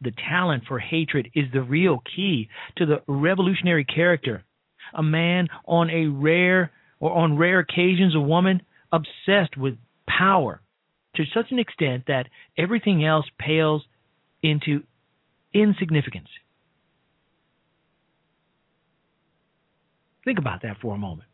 [0.00, 4.44] The talent for hatred is the real key to the revolutionary character.
[4.94, 9.74] A man on a rare or on rare occasions a woman obsessed with
[10.06, 10.60] power
[11.16, 12.26] to such an extent that
[12.56, 13.82] everything else pales
[14.42, 14.82] into
[15.52, 16.28] insignificance.
[20.24, 21.28] Think about that for a moment.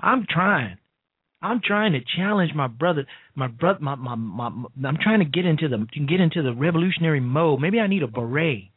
[0.00, 0.78] I'm trying.
[1.42, 5.24] I'm trying to challenge my brother, my brother, my, my, my, my, I'm trying to
[5.24, 7.60] get into the get into the revolutionary mode.
[7.60, 8.70] Maybe I need a beret.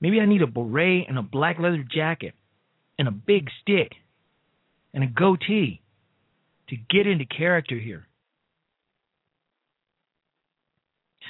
[0.00, 2.34] Maybe I need a beret and a black leather jacket
[3.00, 3.92] and a big stick
[4.92, 5.80] and a goatee
[6.68, 8.06] to get into character here.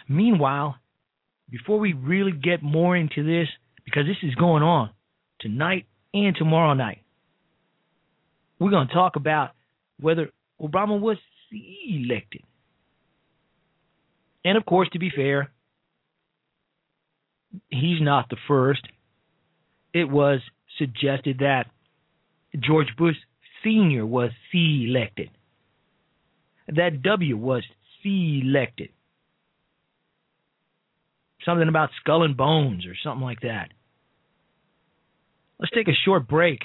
[0.09, 0.75] Meanwhile,
[1.49, 3.47] before we really get more into this,
[3.85, 4.91] because this is going on
[5.39, 7.03] tonight and tomorrow night,
[8.59, 9.51] we're going to talk about
[10.01, 11.19] whether Obama was
[11.53, 12.43] elected.
[14.45, 15.53] And of course, to be fair,
[17.69, 18.83] he's not the first.
[19.95, 20.41] It was
[20.81, 21.67] suggested that
[22.59, 23.17] George Bush
[23.63, 24.05] Sr.
[24.05, 25.31] was selected.
[26.67, 27.63] that W was
[28.03, 28.89] selected.
[31.45, 33.69] Something about skull and bones or something like that.
[35.59, 36.61] Let's take a short break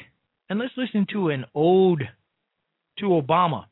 [0.49, 2.07] and let's listen to an ode
[2.99, 3.65] to Obama.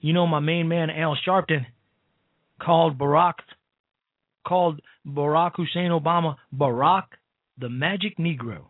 [0.00, 1.64] You know, my main man Al Sharpton
[2.60, 3.34] called Barack
[4.46, 7.04] called Barack Hussein Obama Barack
[7.62, 8.66] the Magic Negro.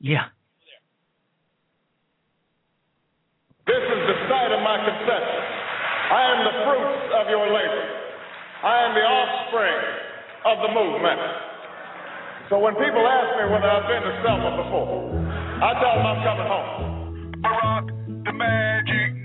[0.00, 0.26] Yeah.
[3.62, 5.42] This is the site of my conception.
[6.10, 7.86] I am the fruits of your labor.
[8.66, 9.82] I am the offspring
[10.50, 11.22] of the movement.
[12.50, 15.14] So when people ask me whether I've been to Selma before,
[15.62, 17.38] I tell them I'm coming home.
[17.38, 17.86] Barack,
[18.26, 19.21] the magic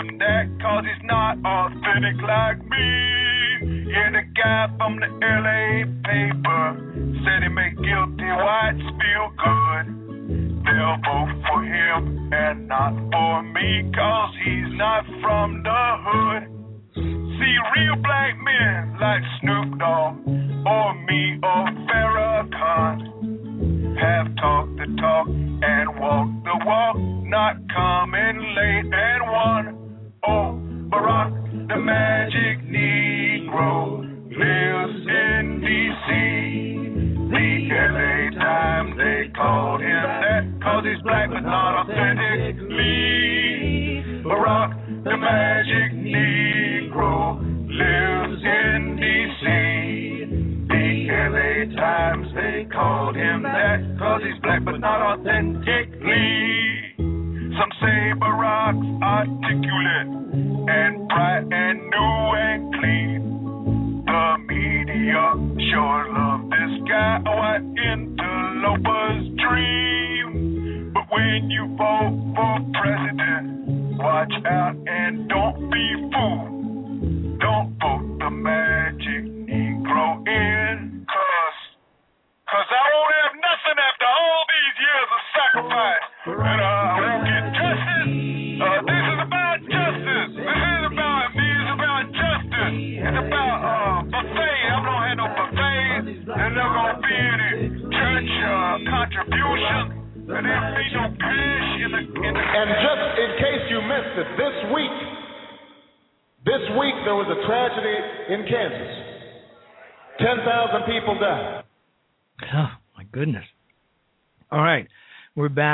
[0.00, 2.88] him that cause he's not authentic like me.
[3.92, 6.64] Yeah, the guy from the LA paper
[7.24, 9.84] said he make guilty whites feel good.
[10.64, 16.42] They'll vote for him and not for me, cause he's not from the hood.
[16.94, 20.16] See, real black men like Snoop Dogg
[20.66, 22.96] or me or Farrakhan
[23.98, 26.96] have talked the talk and walked the walk,
[27.28, 29.79] not coming late and won.
[45.32, 45.89] Magic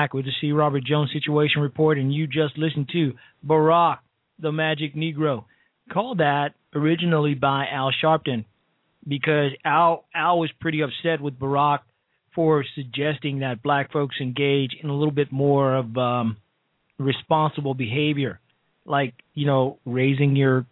[0.06, 0.52] back with the C.
[0.52, 3.98] Robert Jones Situation Report, and you just listened to Barack,
[4.38, 5.44] the Magic Negro.
[5.92, 8.44] Called that originally by Al Sharpton
[9.06, 11.80] because Al, Al was pretty upset with Barack
[12.36, 16.36] for suggesting that black folks engage in a little bit more of um,
[16.98, 18.38] responsible behavior,
[18.84, 20.66] like, you know, raising your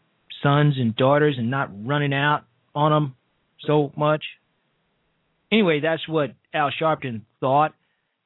[0.45, 3.17] sons and daughters and not running out on them
[3.67, 4.23] so much.
[5.51, 7.75] Anyway, that's what Al Sharpton thought,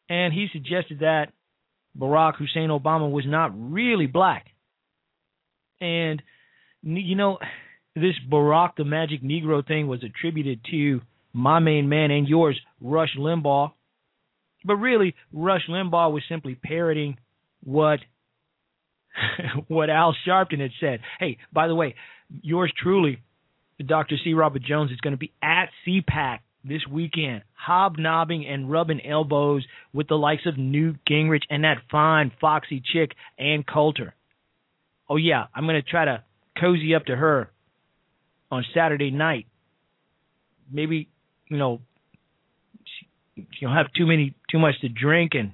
[0.08, 1.32] and he suggested that
[1.98, 4.46] Barack Hussein Obama was not really black.
[5.80, 6.22] And
[6.82, 7.38] you know,
[7.94, 11.00] this Barack the Magic Negro thing was attributed to
[11.32, 13.72] my main man and yours, Rush Limbaugh.
[14.64, 17.18] But really, Rush Limbaugh was simply parroting
[17.62, 18.00] what
[19.68, 21.00] what Al Sharpton had said.
[21.18, 21.94] Hey, by the way,
[22.42, 23.20] yours truly,
[23.84, 24.16] Dr.
[24.22, 24.34] C.
[24.34, 30.08] Robert Jones, is going to be at CPAC this weekend, hobnobbing and rubbing elbows with
[30.08, 34.14] the likes of Newt Gingrich and that fine, foxy chick, Ann Coulter.
[35.08, 36.22] Oh, yeah, I'm going to try to
[36.60, 37.50] cozy up to her
[38.50, 39.46] on Saturday night.
[40.70, 41.08] Maybe,
[41.48, 41.80] you know,
[42.84, 45.52] she, she don't have too many, too much to drink, and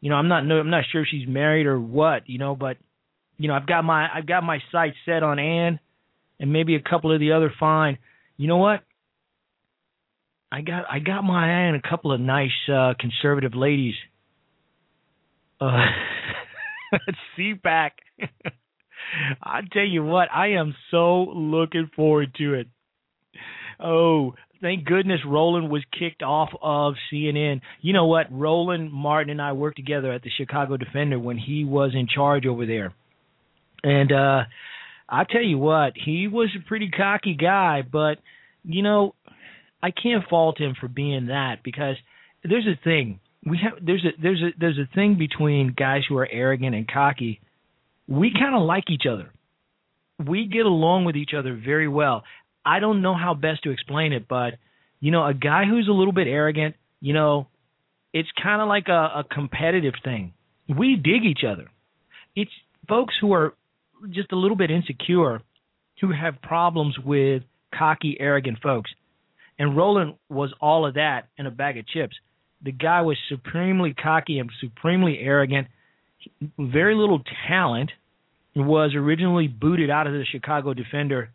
[0.00, 2.54] you know, I'm not, no, I'm not sure if she's married or what, you know,
[2.54, 2.76] but
[3.38, 5.80] you know, I've got my, I've got my sights set on Ann,
[6.38, 7.98] and maybe a couple of the other fine.
[8.36, 8.82] You know what?
[10.50, 13.94] I got I got my eye on a couple of nice uh conservative ladies.
[15.60, 15.86] Uh
[17.38, 17.90] CPAC.
[19.42, 22.68] I tell you what, I am so looking forward to it.
[23.78, 27.60] Oh, thank goodness Roland was kicked off of CNN.
[27.82, 28.26] You know what?
[28.30, 32.46] Roland Martin and I worked together at the Chicago Defender when he was in charge
[32.46, 32.94] over there.
[33.82, 34.44] And uh
[35.08, 38.18] I tell you what, he was a pretty cocky guy, but
[38.64, 39.14] you know,
[39.86, 41.94] I can't fault him for being that because
[42.42, 43.20] there's a thing.
[43.44, 46.88] We have there's a there's a there's a thing between guys who are arrogant and
[46.88, 47.40] cocky.
[48.08, 49.30] We kind of like each other.
[50.24, 52.24] We get along with each other very well.
[52.64, 54.54] I don't know how best to explain it, but
[54.98, 57.46] you know, a guy who's a little bit arrogant, you know,
[58.12, 60.32] it's kind of like a, a competitive thing.
[60.68, 61.68] We dig each other.
[62.34, 62.50] It's
[62.88, 63.54] folks who are
[64.10, 65.42] just a little bit insecure
[66.00, 68.90] who have problems with cocky, arrogant folks.
[69.58, 72.16] And Roland was all of that in a bag of chips.
[72.62, 75.68] The guy was supremely cocky and supremely arrogant,
[76.58, 77.90] very little talent.
[78.54, 81.28] Was originally booted out of the Chicago Defender,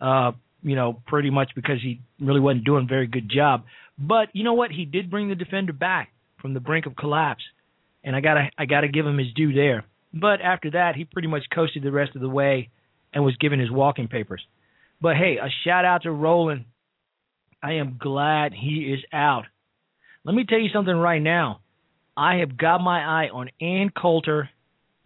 [0.00, 0.30] uh,
[0.62, 3.64] you know, pretty much because he really wasn't doing a very good job.
[3.98, 4.70] But you know what?
[4.70, 7.42] He did bring the Defender back from the brink of collapse,
[8.04, 9.84] and I gotta I gotta give him his due there.
[10.14, 12.70] But after that, he pretty much coasted the rest of the way
[13.12, 14.42] and was given his walking papers.
[15.00, 16.64] But hey, a shout out to Roland.
[17.66, 19.42] I am glad he is out.
[20.22, 21.62] Let me tell you something right now.
[22.16, 24.48] I have got my eye on Ann Coulter.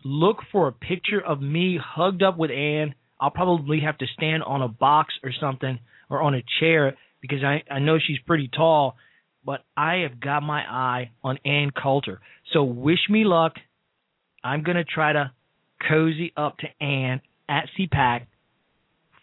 [0.04, 2.94] Look for a picture of me hugged up with Ann.
[3.18, 5.78] I'll probably have to stand on a box or something
[6.10, 8.96] or on a chair because I, I know she's pretty tall,
[9.42, 12.20] but I have got my eye on Ann Coulter.
[12.52, 13.54] So wish me luck.
[14.44, 15.32] I'm going to try to
[15.88, 18.26] cozy up to Ann at CPAC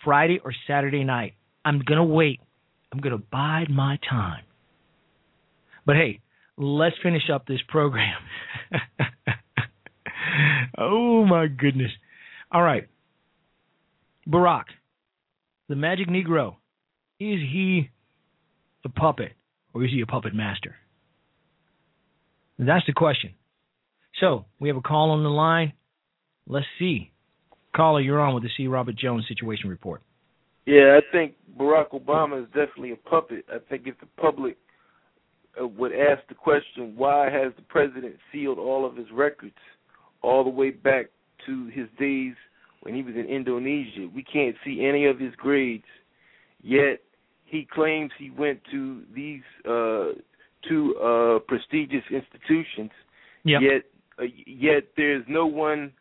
[0.03, 1.35] Friday or Saturday night.
[1.63, 2.39] I'm going to wait.
[2.97, 4.43] I'm going to bide my time.
[5.85, 6.19] But hey,
[6.57, 8.17] let's finish up this program.
[10.79, 11.91] oh my goodness.
[12.51, 12.87] All right.
[14.27, 14.63] Barack,
[15.69, 16.55] the magic Negro,
[17.19, 17.91] is he
[18.83, 19.33] a puppet
[19.75, 20.75] or is he a puppet master?
[22.57, 23.35] That's the question.
[24.19, 25.73] So we have a call on the line.
[26.47, 27.11] Let's see.
[27.75, 28.65] Caller, you're on with the C.
[28.65, 30.01] Robert Jones Situation Report.
[30.67, 33.45] Yeah, I think Barack Obama is definitely a puppet.
[33.49, 34.57] I think if the public
[35.59, 39.55] uh, would ask the question: Why has the president sealed all of his records
[40.21, 41.05] all the way back
[41.45, 42.33] to his days
[42.81, 44.09] when he was in Indonesia?
[44.13, 45.85] We can't see any of his grades,
[46.61, 46.99] yet
[47.45, 50.19] he claims he went to these uh,
[50.67, 52.91] two uh, prestigious institutions.
[53.45, 53.61] Yep.
[53.61, 53.81] Yet,
[54.19, 55.93] uh, yet there's no one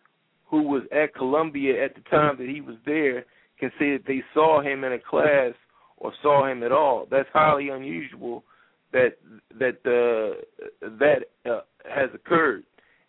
[0.50, 3.26] who was at Columbia at the time that he was there
[3.58, 5.52] can say that they saw him in a class
[5.98, 7.06] or saw him at all.
[7.10, 8.44] That's highly unusual
[8.92, 9.18] that
[9.58, 12.64] that uh, that uh, has occurred.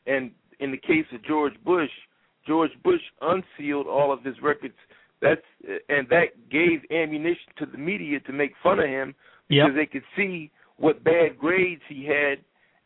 [0.06, 1.90] And in the case of George Bush,
[2.46, 4.76] George Bush unsealed all of his records.
[5.22, 5.42] That's
[5.90, 9.16] and that gave ammunition to the media to make fun of him
[9.50, 9.76] because Yep.
[9.76, 12.40] they could see what bad grades he had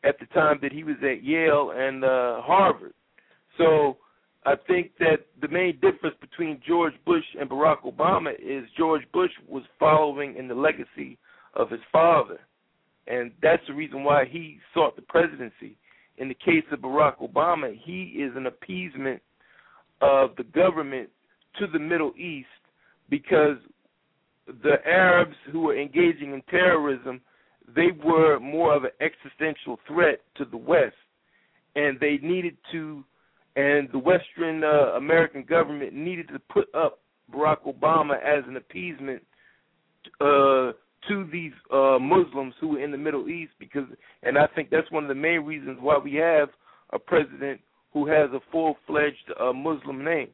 [0.04, 2.94] at the time that he was at Yale and uh, Harvard.
[3.58, 3.98] So
[4.44, 9.32] I think that the main difference between George Bush and Barack Obama is George Bush
[9.48, 11.18] was following in the legacy
[11.54, 12.40] of his father.
[13.08, 15.78] And that's the reason why he sought the presidency.
[16.18, 19.22] In the case of Barack Obama, he is an appeasement
[20.02, 21.10] of the government
[21.60, 22.48] to the Middle East
[23.10, 23.58] because
[24.64, 27.22] the Arabs who were engaging in terrorism,
[27.76, 30.96] they were more of an existential threat to the West.
[31.76, 33.04] And they needed to
[33.56, 37.00] and the Western uh, American government needed to put up
[37.34, 39.22] Barack Obama as an appeasement
[40.20, 40.72] uh,
[41.08, 43.86] to these uh, Muslims who were in the Middle East because,
[44.24, 46.50] and I think that's one of the main reasons why we have
[46.92, 47.60] a president
[47.94, 50.30] who has a full-fledged uh, Muslim name.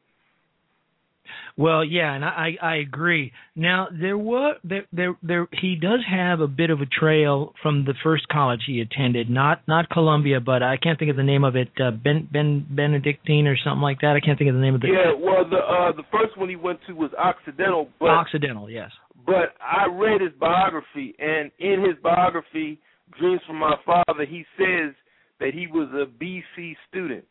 [1.56, 3.32] Well, yeah, and I I agree.
[3.56, 7.84] Now there were there there there he does have a bit of a trail from
[7.84, 11.44] the first college he attended, not not Columbia, but I can't think of the name
[11.44, 14.14] of it, uh, Ben Ben Benedictine or something like that.
[14.16, 16.48] I can't think of the name of the Yeah, well, the uh, the first one
[16.48, 18.90] he went to was Occidental, but Occidental, yes.
[19.26, 22.78] but I read his biography, and in his biography,
[23.18, 24.94] Dreams from My Father, he says
[25.40, 27.24] that he was a BC student.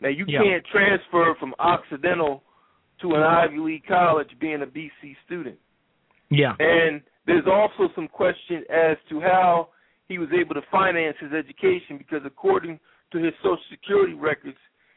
[0.00, 0.42] Now you Yeah.
[0.42, 2.42] can't transfer from Occidental
[3.02, 5.56] to an Ivy League college being a BC student.
[6.30, 6.54] Yeah.
[6.58, 9.68] And there's also some question as to how
[10.08, 12.80] he was able to finance his education because according
[13.12, 14.56] to his social security records,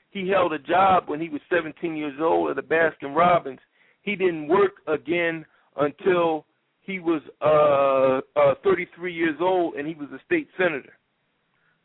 [0.10, 3.60] he held a job when he was 17 years old at a Baskin Robbins.
[4.02, 5.46] He didn't work again
[5.78, 6.46] until
[6.82, 10.94] he was uh, uh 33 years old and he was a state senator.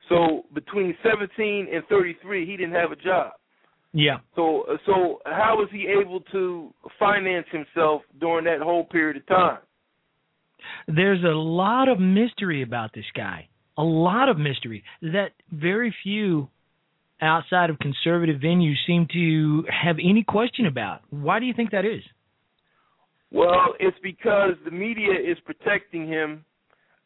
[0.08, 3.32] So between 17 and 33, he didn't have a job.
[3.96, 4.18] Yeah.
[4.34, 9.58] So so how was he able to finance himself during that whole period of time?
[10.86, 13.48] There's a lot of mystery about this guy.
[13.78, 16.48] A lot of mystery that very few
[17.22, 21.00] outside of conservative venues seem to have any question about.
[21.08, 22.02] Why do you think that is?
[23.30, 26.44] Well, it's because the media is protecting him,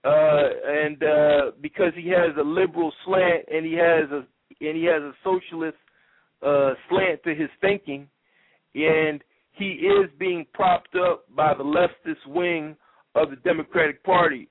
[0.04, 4.26] uh, and uh, because he has a liberal slant and he has a
[4.60, 5.76] and he has a socialist
[6.42, 8.08] uh, slant to his thinking,
[8.74, 9.22] and
[9.52, 12.76] he is being propped up by the leftist wing
[13.14, 14.48] of the Democratic Party,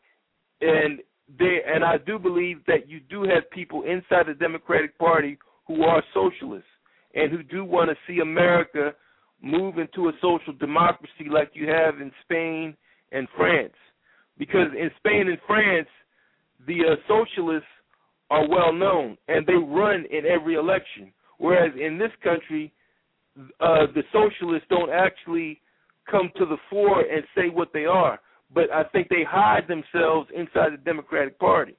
[0.61, 0.99] and
[1.37, 5.37] they and I do believe that you do have people inside the Democratic Party
[5.67, 6.67] who are socialists
[7.13, 8.93] and who do want to see America
[9.41, 12.75] move into a social democracy like you have in Spain
[13.11, 13.73] and France.
[14.37, 15.87] Because in Spain and France,
[16.67, 17.67] the uh, socialists
[18.29, 21.11] are well known and they run in every election.
[21.39, 22.71] Whereas in this country,
[23.59, 25.59] uh, the socialists don't actually
[26.09, 28.19] come to the fore and say what they are.
[28.53, 31.75] But I think they hide themselves inside the Democratic Party.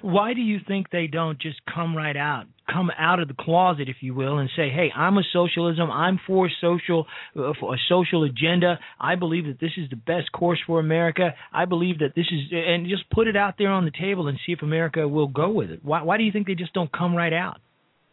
[0.00, 3.88] Why do you think they don't just come right out, come out of the closet,
[3.88, 5.90] if you will, and say, "Hey, I'm a socialism.
[5.90, 7.06] I'm for social,
[7.36, 8.78] uh, for a social agenda.
[8.98, 11.34] I believe that this is the best course for America.
[11.52, 14.38] I believe that this is," and just put it out there on the table and
[14.46, 15.80] see if America will go with it.
[15.82, 16.00] Why?
[16.00, 17.60] Why do you think they just don't come right out?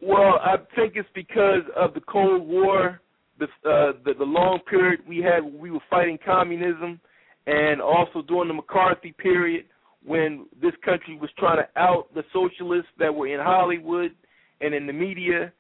[0.01, 3.01] Well, I think it's because of the Cold War,
[3.39, 6.99] the uh, the, the long period we had we were fighting communism,
[7.45, 9.65] and also during the McCarthy period
[10.03, 14.11] when this country was trying to out the socialists that were in Hollywood
[14.59, 15.53] and in the media,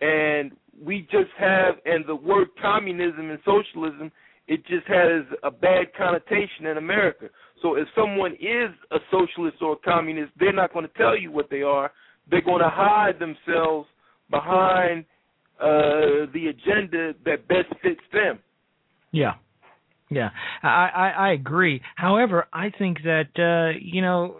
[0.00, 4.10] and we just have and the word communism and socialism
[4.48, 7.28] it just has a bad connotation in America.
[7.62, 11.30] So if someone is a socialist or a communist, they're not going to tell you
[11.30, 11.92] what they are.
[12.30, 13.88] They're going to hide themselves
[14.30, 15.04] behind
[15.60, 18.38] uh, the agenda that best fits them.
[19.10, 19.34] Yeah.
[20.10, 20.28] Yeah,
[20.62, 21.80] I, I I agree.
[21.96, 24.36] However, I think that uh, you know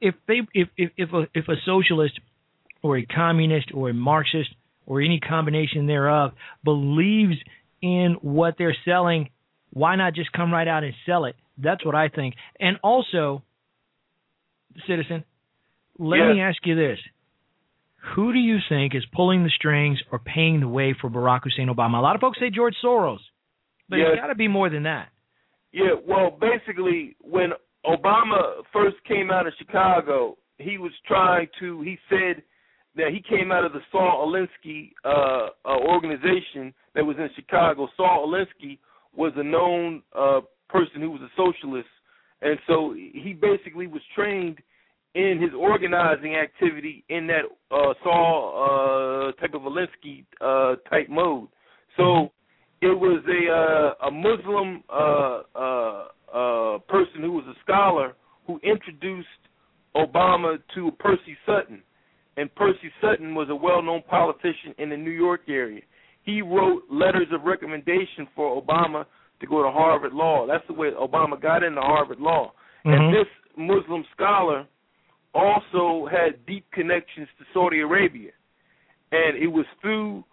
[0.00, 2.18] if they if if if a, if a socialist
[2.82, 4.50] or a communist or a Marxist
[4.86, 6.32] or any combination thereof
[6.64, 7.36] believes
[7.80, 9.30] in what they're selling,
[9.72, 11.36] why not just come right out and sell it?
[11.56, 12.34] That's what I think.
[12.58, 13.42] And also,
[14.88, 15.24] citizen,
[16.00, 16.34] let Yes.
[16.34, 16.98] me ask you this:
[18.14, 21.68] Who do you think is pulling the strings or paying the way for Barack Hussein
[21.68, 21.98] Obama?
[21.98, 23.20] A lot of folks say George Soros,
[23.88, 24.08] but Yes.
[24.12, 25.10] it's got to be more than that.
[25.72, 27.52] Yeah, well, basically, when
[27.86, 31.82] Obama first came out of Chicago, he was trying to.
[31.82, 32.42] He said
[32.96, 37.86] that he came out of the Saul Alinsky uh, uh, organization that was in Chicago.
[37.96, 38.78] Saul Alinsky
[39.14, 41.88] was a known uh, person who was a socialist,
[42.42, 44.58] and so he basically was trained
[45.14, 51.48] in his organizing activity in that uh, Saul uh, type of Alinsky uh, type mode.
[51.96, 52.30] So
[52.80, 58.14] it was a uh, a Muslim uh, uh, uh, person who was a scholar
[58.46, 59.28] who introduced
[59.96, 61.82] Obama to Percy Sutton,
[62.36, 65.82] and Percy Sutton was a well-known politician in the New York area.
[66.22, 69.04] He wrote letters of recommendation for Obama
[69.40, 70.46] to go to Harvard Law.
[70.46, 72.52] That's the way Obama got into Harvard Law.
[72.84, 72.94] Mhm.
[72.94, 74.66] And this Muslim scholar
[75.34, 78.30] also had deep connections to Saudi Arabia,
[79.12, 80.24] and it was through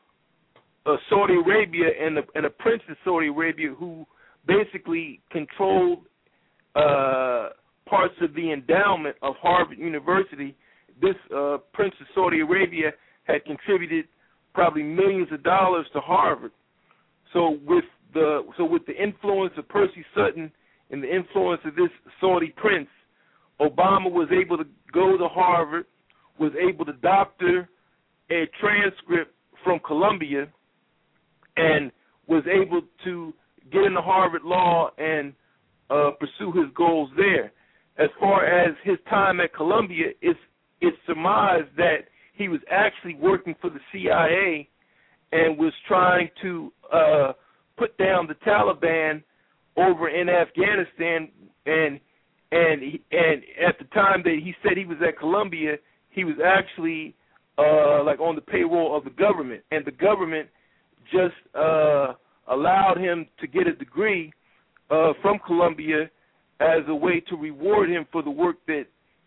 [0.86, 4.06] uh, Saudi Arabia and the and a prince of Saudi Arabia who
[4.48, 6.00] basically controlled
[6.76, 7.50] uh,
[7.88, 10.56] parts of the endowment of Harvard University.
[11.02, 12.92] This uh, prince of Saudi Arabia
[13.24, 14.06] had contributed
[14.54, 16.52] probably millions of dollars to Harvard.
[17.34, 20.52] So with the so with the influence of Percy Sutton
[20.90, 21.90] and the influence of this
[22.22, 22.88] Saudi prince,
[23.60, 25.86] Obama was able to go to Harvard,
[26.40, 27.70] was able to doctor
[28.30, 29.34] a transcript
[29.64, 30.48] from Columbia,
[31.56, 31.92] and
[32.28, 33.34] was able to
[33.72, 35.34] get into Harvard Law and
[35.90, 37.52] uh, pursue his goals there.
[37.98, 40.40] As far as his time at Columbia, it's
[40.80, 44.70] it's surmised that he was actually working for the CIA
[45.32, 47.32] and was trying to uh,
[47.78, 49.24] put down the Taliban
[49.76, 51.30] over in Afghanistan.
[51.66, 52.00] And
[52.52, 55.76] and he, and at the time that he said he was at Columbia,
[56.10, 57.16] he was actually
[57.58, 60.48] uh, like on the payroll of the government, and the government
[61.12, 62.14] just uh,
[62.48, 64.32] allowed him to get a degree
[64.90, 66.10] uh, from Columbia
[66.60, 68.86] as a way to reward him for the work that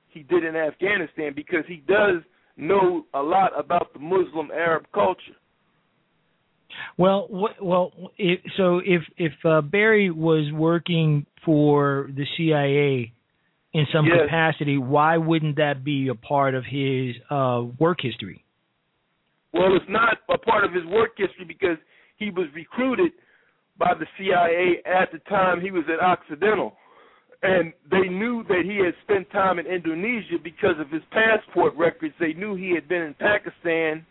[0.08, 2.22] he did in Afghanistan because he does
[2.56, 5.36] know a lot about the Muslim Arab culture.
[6.96, 13.12] Well, wh- well, if, so if if uh, Barry was working for the CIA
[13.72, 14.18] in some Yes.
[14.24, 18.44] capacity, why wouldn't that be a part of his uh, work history?
[19.52, 21.78] Well, it's not a part of his work history because
[22.16, 23.12] he was recruited
[23.78, 26.76] by the CIA at the time he was at Occidental.
[27.42, 32.14] And they knew that he had spent time in Indonesia because of his passport records.
[32.20, 34.04] They knew he had been in Pakistan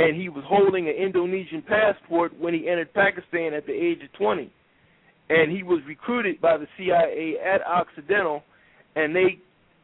[0.00, 4.12] and he was holding an Indonesian passport when he entered Pakistan at the age of
[4.18, 4.50] 20.
[5.28, 8.42] And he was recruited by the CIA at Occidental
[8.96, 9.38] and they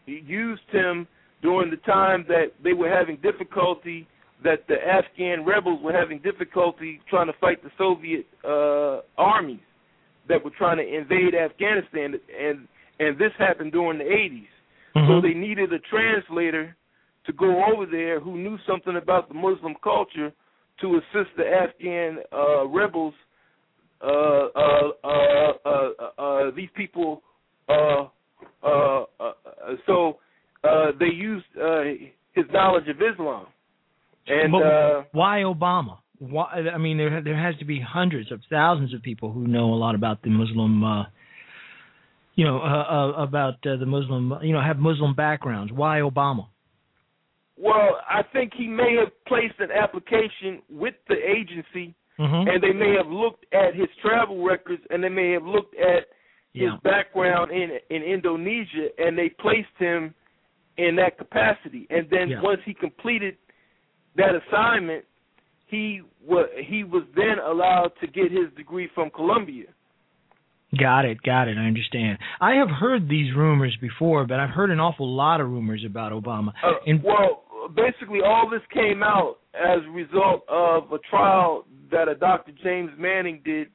[0.07, 1.07] used him
[1.43, 4.09] during the time that they were having difficulty
[4.43, 9.61] that the Afghan rebels were having difficulty trying to fight the Soviet uh, armies
[10.29, 14.47] that were trying to invade Afghanistan, and and this happened during the 80s.
[15.09, 16.75] So they needed a translator
[17.27, 20.33] to go over there who knew something about the Muslim culture
[20.81, 23.15] to assist the Afghan uh, rebels.
[24.03, 27.23] Uh, uh, uh, uh, uh, these people.
[27.69, 28.09] Uh,
[28.63, 29.33] uh, uh,
[29.87, 30.19] so
[30.65, 31.81] uh, they used uh,
[32.35, 33.47] his knowledge of Islam.
[34.27, 35.99] And uh, why Obama?
[36.19, 36.47] Why?
[36.75, 39.77] I mean, there there has to be hundreds of thousands of people who know a
[39.77, 41.05] lot about the Muslim, uh,
[42.35, 45.73] you know, uh, uh, about uh, the Muslim, you know, have Muslim backgrounds.
[45.73, 46.49] Why Obama?
[47.59, 52.53] Well, I think he may have placed an application with the agency, Mhm.
[52.53, 56.09] and they may have looked at his travel records, and they may have looked at
[56.53, 56.73] Yeah.
[56.73, 60.15] his background in in Indonesia, and they placed him
[60.77, 61.87] in that capacity.
[61.91, 62.41] And then Yeah.
[62.43, 63.37] once he completed
[64.17, 65.05] that assignment,
[65.67, 69.67] he was he was then allowed to get his degree from Columbia.
[70.77, 71.57] Got it, got it.
[71.57, 72.19] I understand.
[72.41, 76.13] I have heard these rumors before, but I've heard an awful lot of rumors about
[76.13, 76.53] Obama.
[76.63, 77.45] Uh, And well,
[77.75, 82.53] basically, all this came out as a result of a trial that a Dr.
[82.63, 83.69] James Manning did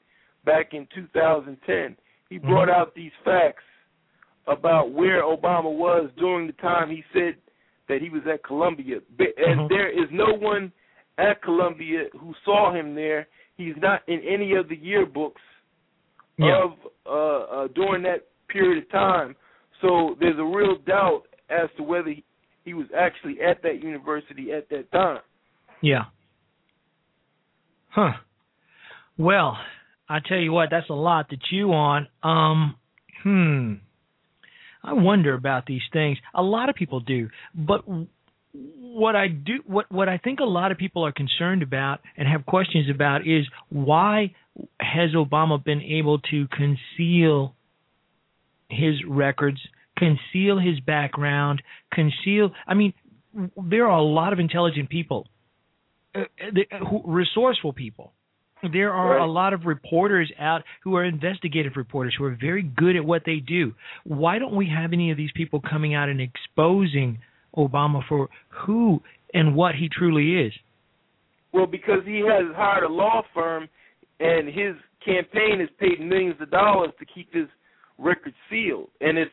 [0.46, 1.96] back in 2010.
[2.30, 2.82] He brought Mm-hmm.
[2.82, 3.64] out these facts
[4.48, 7.36] about where Obama was during the time he said
[7.88, 9.00] that he was at Columbia.
[9.20, 9.70] And Mhm.
[9.70, 10.72] there is no one
[11.18, 13.28] at Columbia who saw him there.
[13.58, 15.42] He's not in any of the yearbooks
[16.38, 16.64] Yeah.
[16.64, 16.74] of
[17.06, 19.36] uh, uh, during that period of time.
[19.82, 22.24] So there's a real doubt as to whether he,
[22.64, 25.20] he was actually at that university at that time.
[25.82, 26.06] Yeah.
[27.90, 28.12] Huh.
[29.18, 29.58] Well,
[30.08, 32.08] I tell you what, that's a lot to chew on.
[32.24, 32.76] Um,
[33.24, 33.74] hmm.
[34.84, 36.18] I wonder about these things.
[36.34, 37.84] A lot of people do, but
[38.54, 42.28] what I do, what what I think a lot of people are concerned about and
[42.28, 44.34] have questions about is why
[44.80, 47.56] has Obama been able to conceal
[48.70, 49.60] his records,
[50.02, 51.62] conceal his background,
[51.94, 52.52] conceal?
[52.68, 52.94] I mean,
[53.58, 55.28] there are a lot of intelligent people,
[56.16, 58.14] uh, uh, uh resourceful people.
[58.72, 59.22] There are Right.
[59.22, 63.24] a lot of reporters out who are investigative reporters who are very good at what
[63.26, 63.74] they do.
[64.04, 67.18] Why don't we have any of these people coming out and exposing
[67.56, 69.02] Obama for who
[69.34, 70.54] and what he truly is?
[71.54, 73.68] Well, because he has hired a law firm,
[74.20, 77.48] and his campaign has paid millions of dollars to keep his
[77.98, 78.90] record sealed.
[79.02, 79.30] And if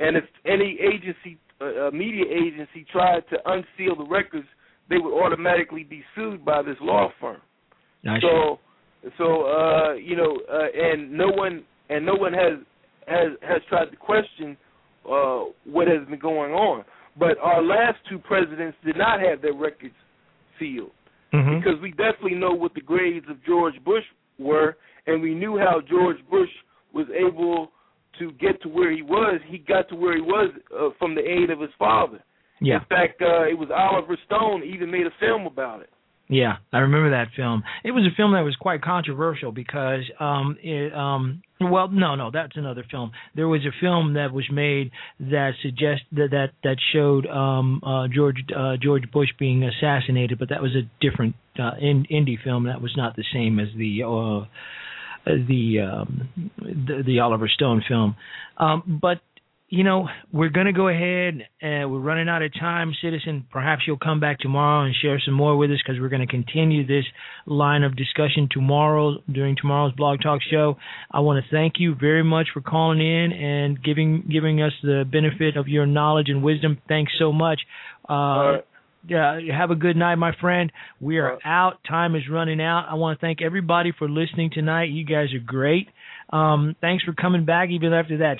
[0.00, 4.46] and if any agency, uh, uh, media agency, tried to unseal the records,
[4.88, 7.40] they would automatically be sued by this law firm.
[8.08, 8.58] I so,
[9.18, 12.58] so uh, you know, uh, and no one and no one has
[13.06, 14.56] has has tried to question
[15.08, 16.84] uh, what has been going on.
[17.18, 19.94] But our last two presidents did not have their records
[20.58, 20.92] sealed
[21.32, 21.58] Mm-hmm.
[21.58, 24.02] because we definitely know what the grades of George Bush
[24.38, 24.76] were,
[25.06, 26.48] and we knew how George Bush
[26.92, 27.70] was able
[28.20, 29.40] to get to where he was.
[29.48, 32.22] He got to where he was uh, from the aid of his father.
[32.60, 32.76] Yeah.
[32.76, 35.90] In fact, uh, it was Oliver Stone even made a film about it.
[36.30, 37.64] Yeah, I remember that film.
[37.82, 42.30] It was a film that was quite controversial because, um, it, um, well, no, no,
[42.32, 43.10] that's another film.
[43.34, 48.06] There was a film that was made that suggest that that that showed um, uh,
[48.14, 52.66] George uh, George Bush being assassinated, but that was a different uh, in, indie film.
[52.66, 54.46] That was not the same as the uh,
[55.24, 58.16] the, um, the the Oliver Stone film.
[58.56, 59.20] Um, but
[59.72, 63.46] you know, we're going to go ahead and we're running out of time, citizen.
[63.52, 66.30] Perhaps you'll come back tomorrow and share some more with us because we're going to
[66.30, 67.04] continue this
[67.46, 70.76] line of discussion tomorrow during tomorrow's blog talk show.
[71.12, 75.04] I want to thank you very much for calling in and giving giving us the
[75.10, 76.78] benefit of your knowledge and wisdom.
[76.88, 77.60] Thanks so much.
[78.08, 78.58] Uh,
[79.08, 80.70] yeah, have a good night, my friend.
[81.00, 81.78] We are out.
[81.88, 82.86] Time is running out.
[82.90, 84.90] I want to thank everybody for listening tonight.
[84.90, 85.88] You guys are great.
[86.30, 88.36] Um, thanks for coming back even after that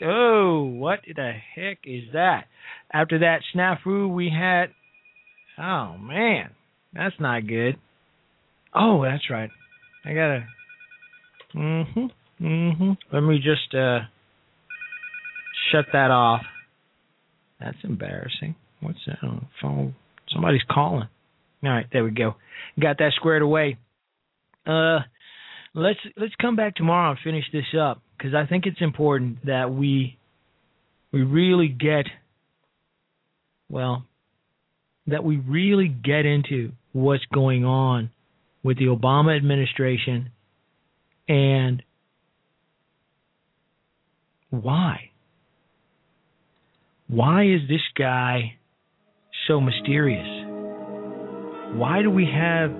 [0.00, 2.44] Oh, what the heck is that?
[2.92, 4.70] After that snafu we had
[5.58, 6.50] Oh man,
[6.92, 7.76] that's not good.
[8.74, 9.50] Oh, that's right.
[10.04, 10.46] I gotta
[11.54, 12.10] Mhm.
[12.40, 12.96] Mhm.
[13.12, 14.00] Let me just uh
[15.72, 16.44] shut that off.
[17.58, 18.54] That's embarrassing.
[18.80, 19.94] What's that on the phone?
[20.32, 21.08] Somebody's calling.
[21.64, 22.36] All right, there we go.
[22.80, 23.78] Got that squared away.
[24.66, 25.00] Uh
[25.74, 29.72] let's let's come back tomorrow and finish this up because I think it's important that
[29.72, 30.18] we
[31.12, 32.06] we really get
[33.68, 34.04] well
[35.06, 38.10] that we really get into what's going on
[38.62, 40.30] with the Obama administration
[41.28, 41.82] and
[44.50, 45.10] why
[47.08, 48.57] why is this guy
[49.48, 50.28] so mysterious
[51.74, 52.70] why do we have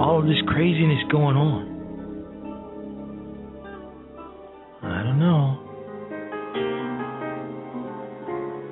[0.00, 1.76] all of this craziness going on
[4.82, 5.66] I don't know.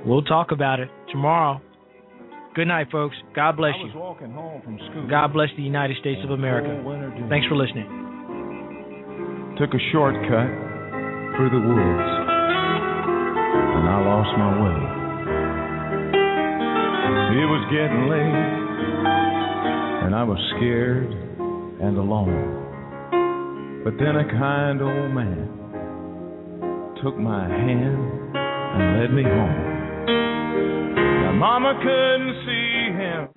[0.06, 1.60] We'll talk about it tomorrow.
[2.54, 3.16] Good night, folks.
[3.34, 3.90] God bless you.
[3.90, 5.08] home from school.
[5.10, 6.68] God bless the United States of America.
[7.28, 7.88] Thanks for listening.
[9.58, 10.50] Took a shortcut
[11.36, 12.10] through the woods,
[13.74, 14.93] and I lost my way.
[17.14, 18.34] It was getting late,
[20.04, 21.12] and I was scared
[21.80, 22.62] and alone.
[23.84, 25.46] But then a kind old man
[27.02, 29.62] took my hand and led me home.
[31.22, 33.28] Now, Mama couldn't see him,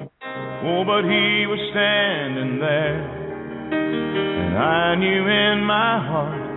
[0.65, 3.01] oh, but he was standing there.
[3.77, 6.47] And I knew in my heart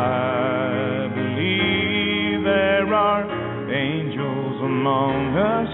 [0.00, 3.24] I believe there are
[3.70, 5.72] angels among us,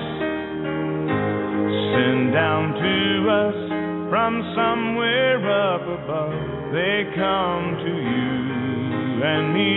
[1.94, 3.58] sent down to us
[4.10, 6.34] from somewhere up above.
[6.74, 9.70] They come to you and me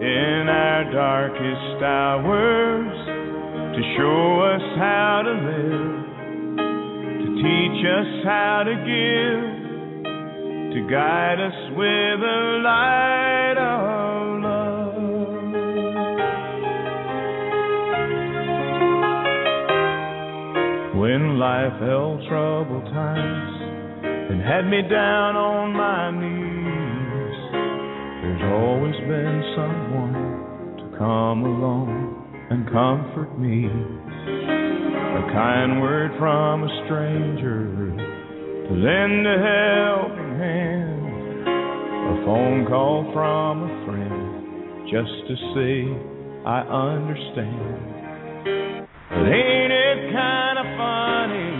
[0.00, 2.96] in our darkest hours
[3.76, 5.92] to show us how to live,
[7.20, 9.49] to teach us how to give,
[10.72, 14.94] to guide us with the light of love.
[20.94, 23.54] When life held troubled times
[24.30, 27.38] and had me down on my knees,
[28.22, 30.14] there's always been someone
[30.78, 33.66] to come along and comfort me.
[33.66, 37.90] A kind word from a stranger
[38.68, 40.19] to lend a hand,
[42.24, 45.88] phone call from a friend, just to say
[46.44, 47.90] I understand.
[49.10, 51.52] But ain't it kind of funny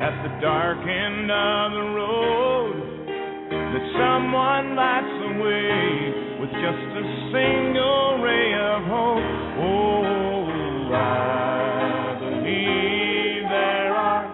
[0.00, 3.08] at the dark end of the road
[3.50, 9.24] that someone lights the way with just a single ray of hope?
[9.64, 14.24] Oh, I believe there are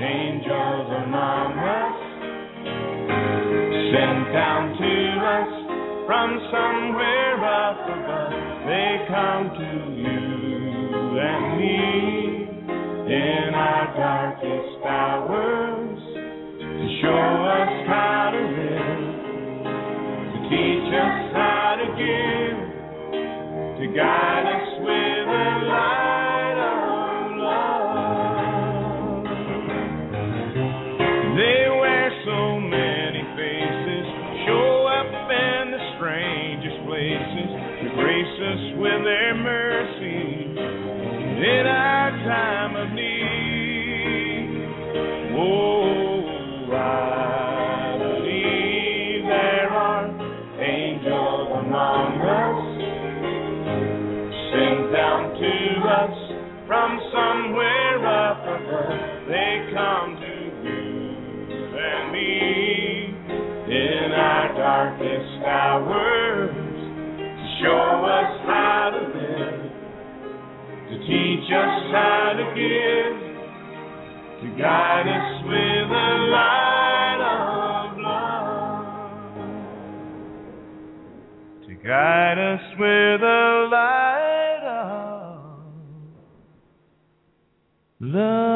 [0.00, 1.98] angels among us,
[3.92, 4.71] sent down
[6.12, 8.32] from somewhere up above.
[8.68, 12.44] They come to you and me
[13.08, 15.98] in our darkest hours
[16.60, 19.00] to show us how to live,
[20.32, 22.60] to teach us how to give,
[23.80, 24.71] to guide us
[41.52, 42.01] in our
[74.62, 79.34] guide us with the light of love,
[81.66, 85.40] to guide us with the light of
[88.00, 88.51] Do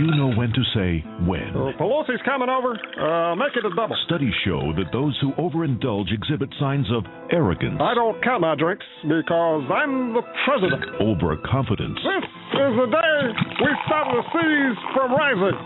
[0.00, 1.52] you know when to say when?
[1.52, 2.72] Uh, Pelosi's coming over.
[2.96, 3.96] Uh, make it a double.
[4.06, 8.86] Studies show that those who overindulge exhibit signs of arrogance, I don't count my drinks
[9.02, 10.82] because I'm the president.
[11.00, 12.24] overconfidence, This
[12.64, 13.20] is the day
[13.60, 15.58] we stop the seas from rising.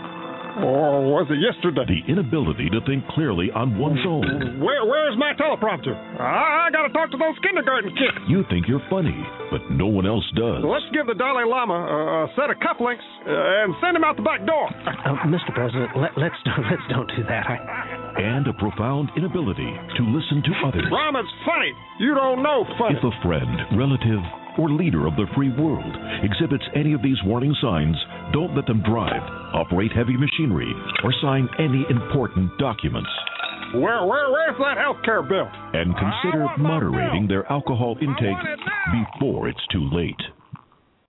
[0.63, 1.85] Or was it yesterday?
[1.85, 4.59] the inability to think clearly on one's own.
[4.59, 5.93] Where, where's my teleprompter?
[6.19, 8.15] I, I got to talk to those kindergarten kids.
[8.27, 9.15] You think you're funny,
[9.51, 10.63] but no one else does.
[10.63, 14.15] Let's give the Dalai Lama a, a set of cufflinks uh, and send him out
[14.15, 14.65] the back door.
[14.67, 15.53] Uh, Mr.
[15.53, 17.45] President, let, let's don't, let's don't do that.
[17.45, 17.57] I,
[18.21, 20.87] And a profound inability to listen to others.
[20.91, 21.71] Rahm, it's funny.
[21.99, 22.97] You don't know funny.
[22.97, 24.23] If a friend, relative,
[24.57, 27.95] or leader of the free world exhibits any of these warning signs,
[28.33, 29.21] don't let them drive,
[29.53, 30.71] operate heavy machinery,
[31.03, 33.09] or sign any important documents.
[33.73, 35.47] Where, where, where's that health care bill?
[35.73, 38.37] And consider moderating their alcohol intake
[39.19, 40.21] before it's too late.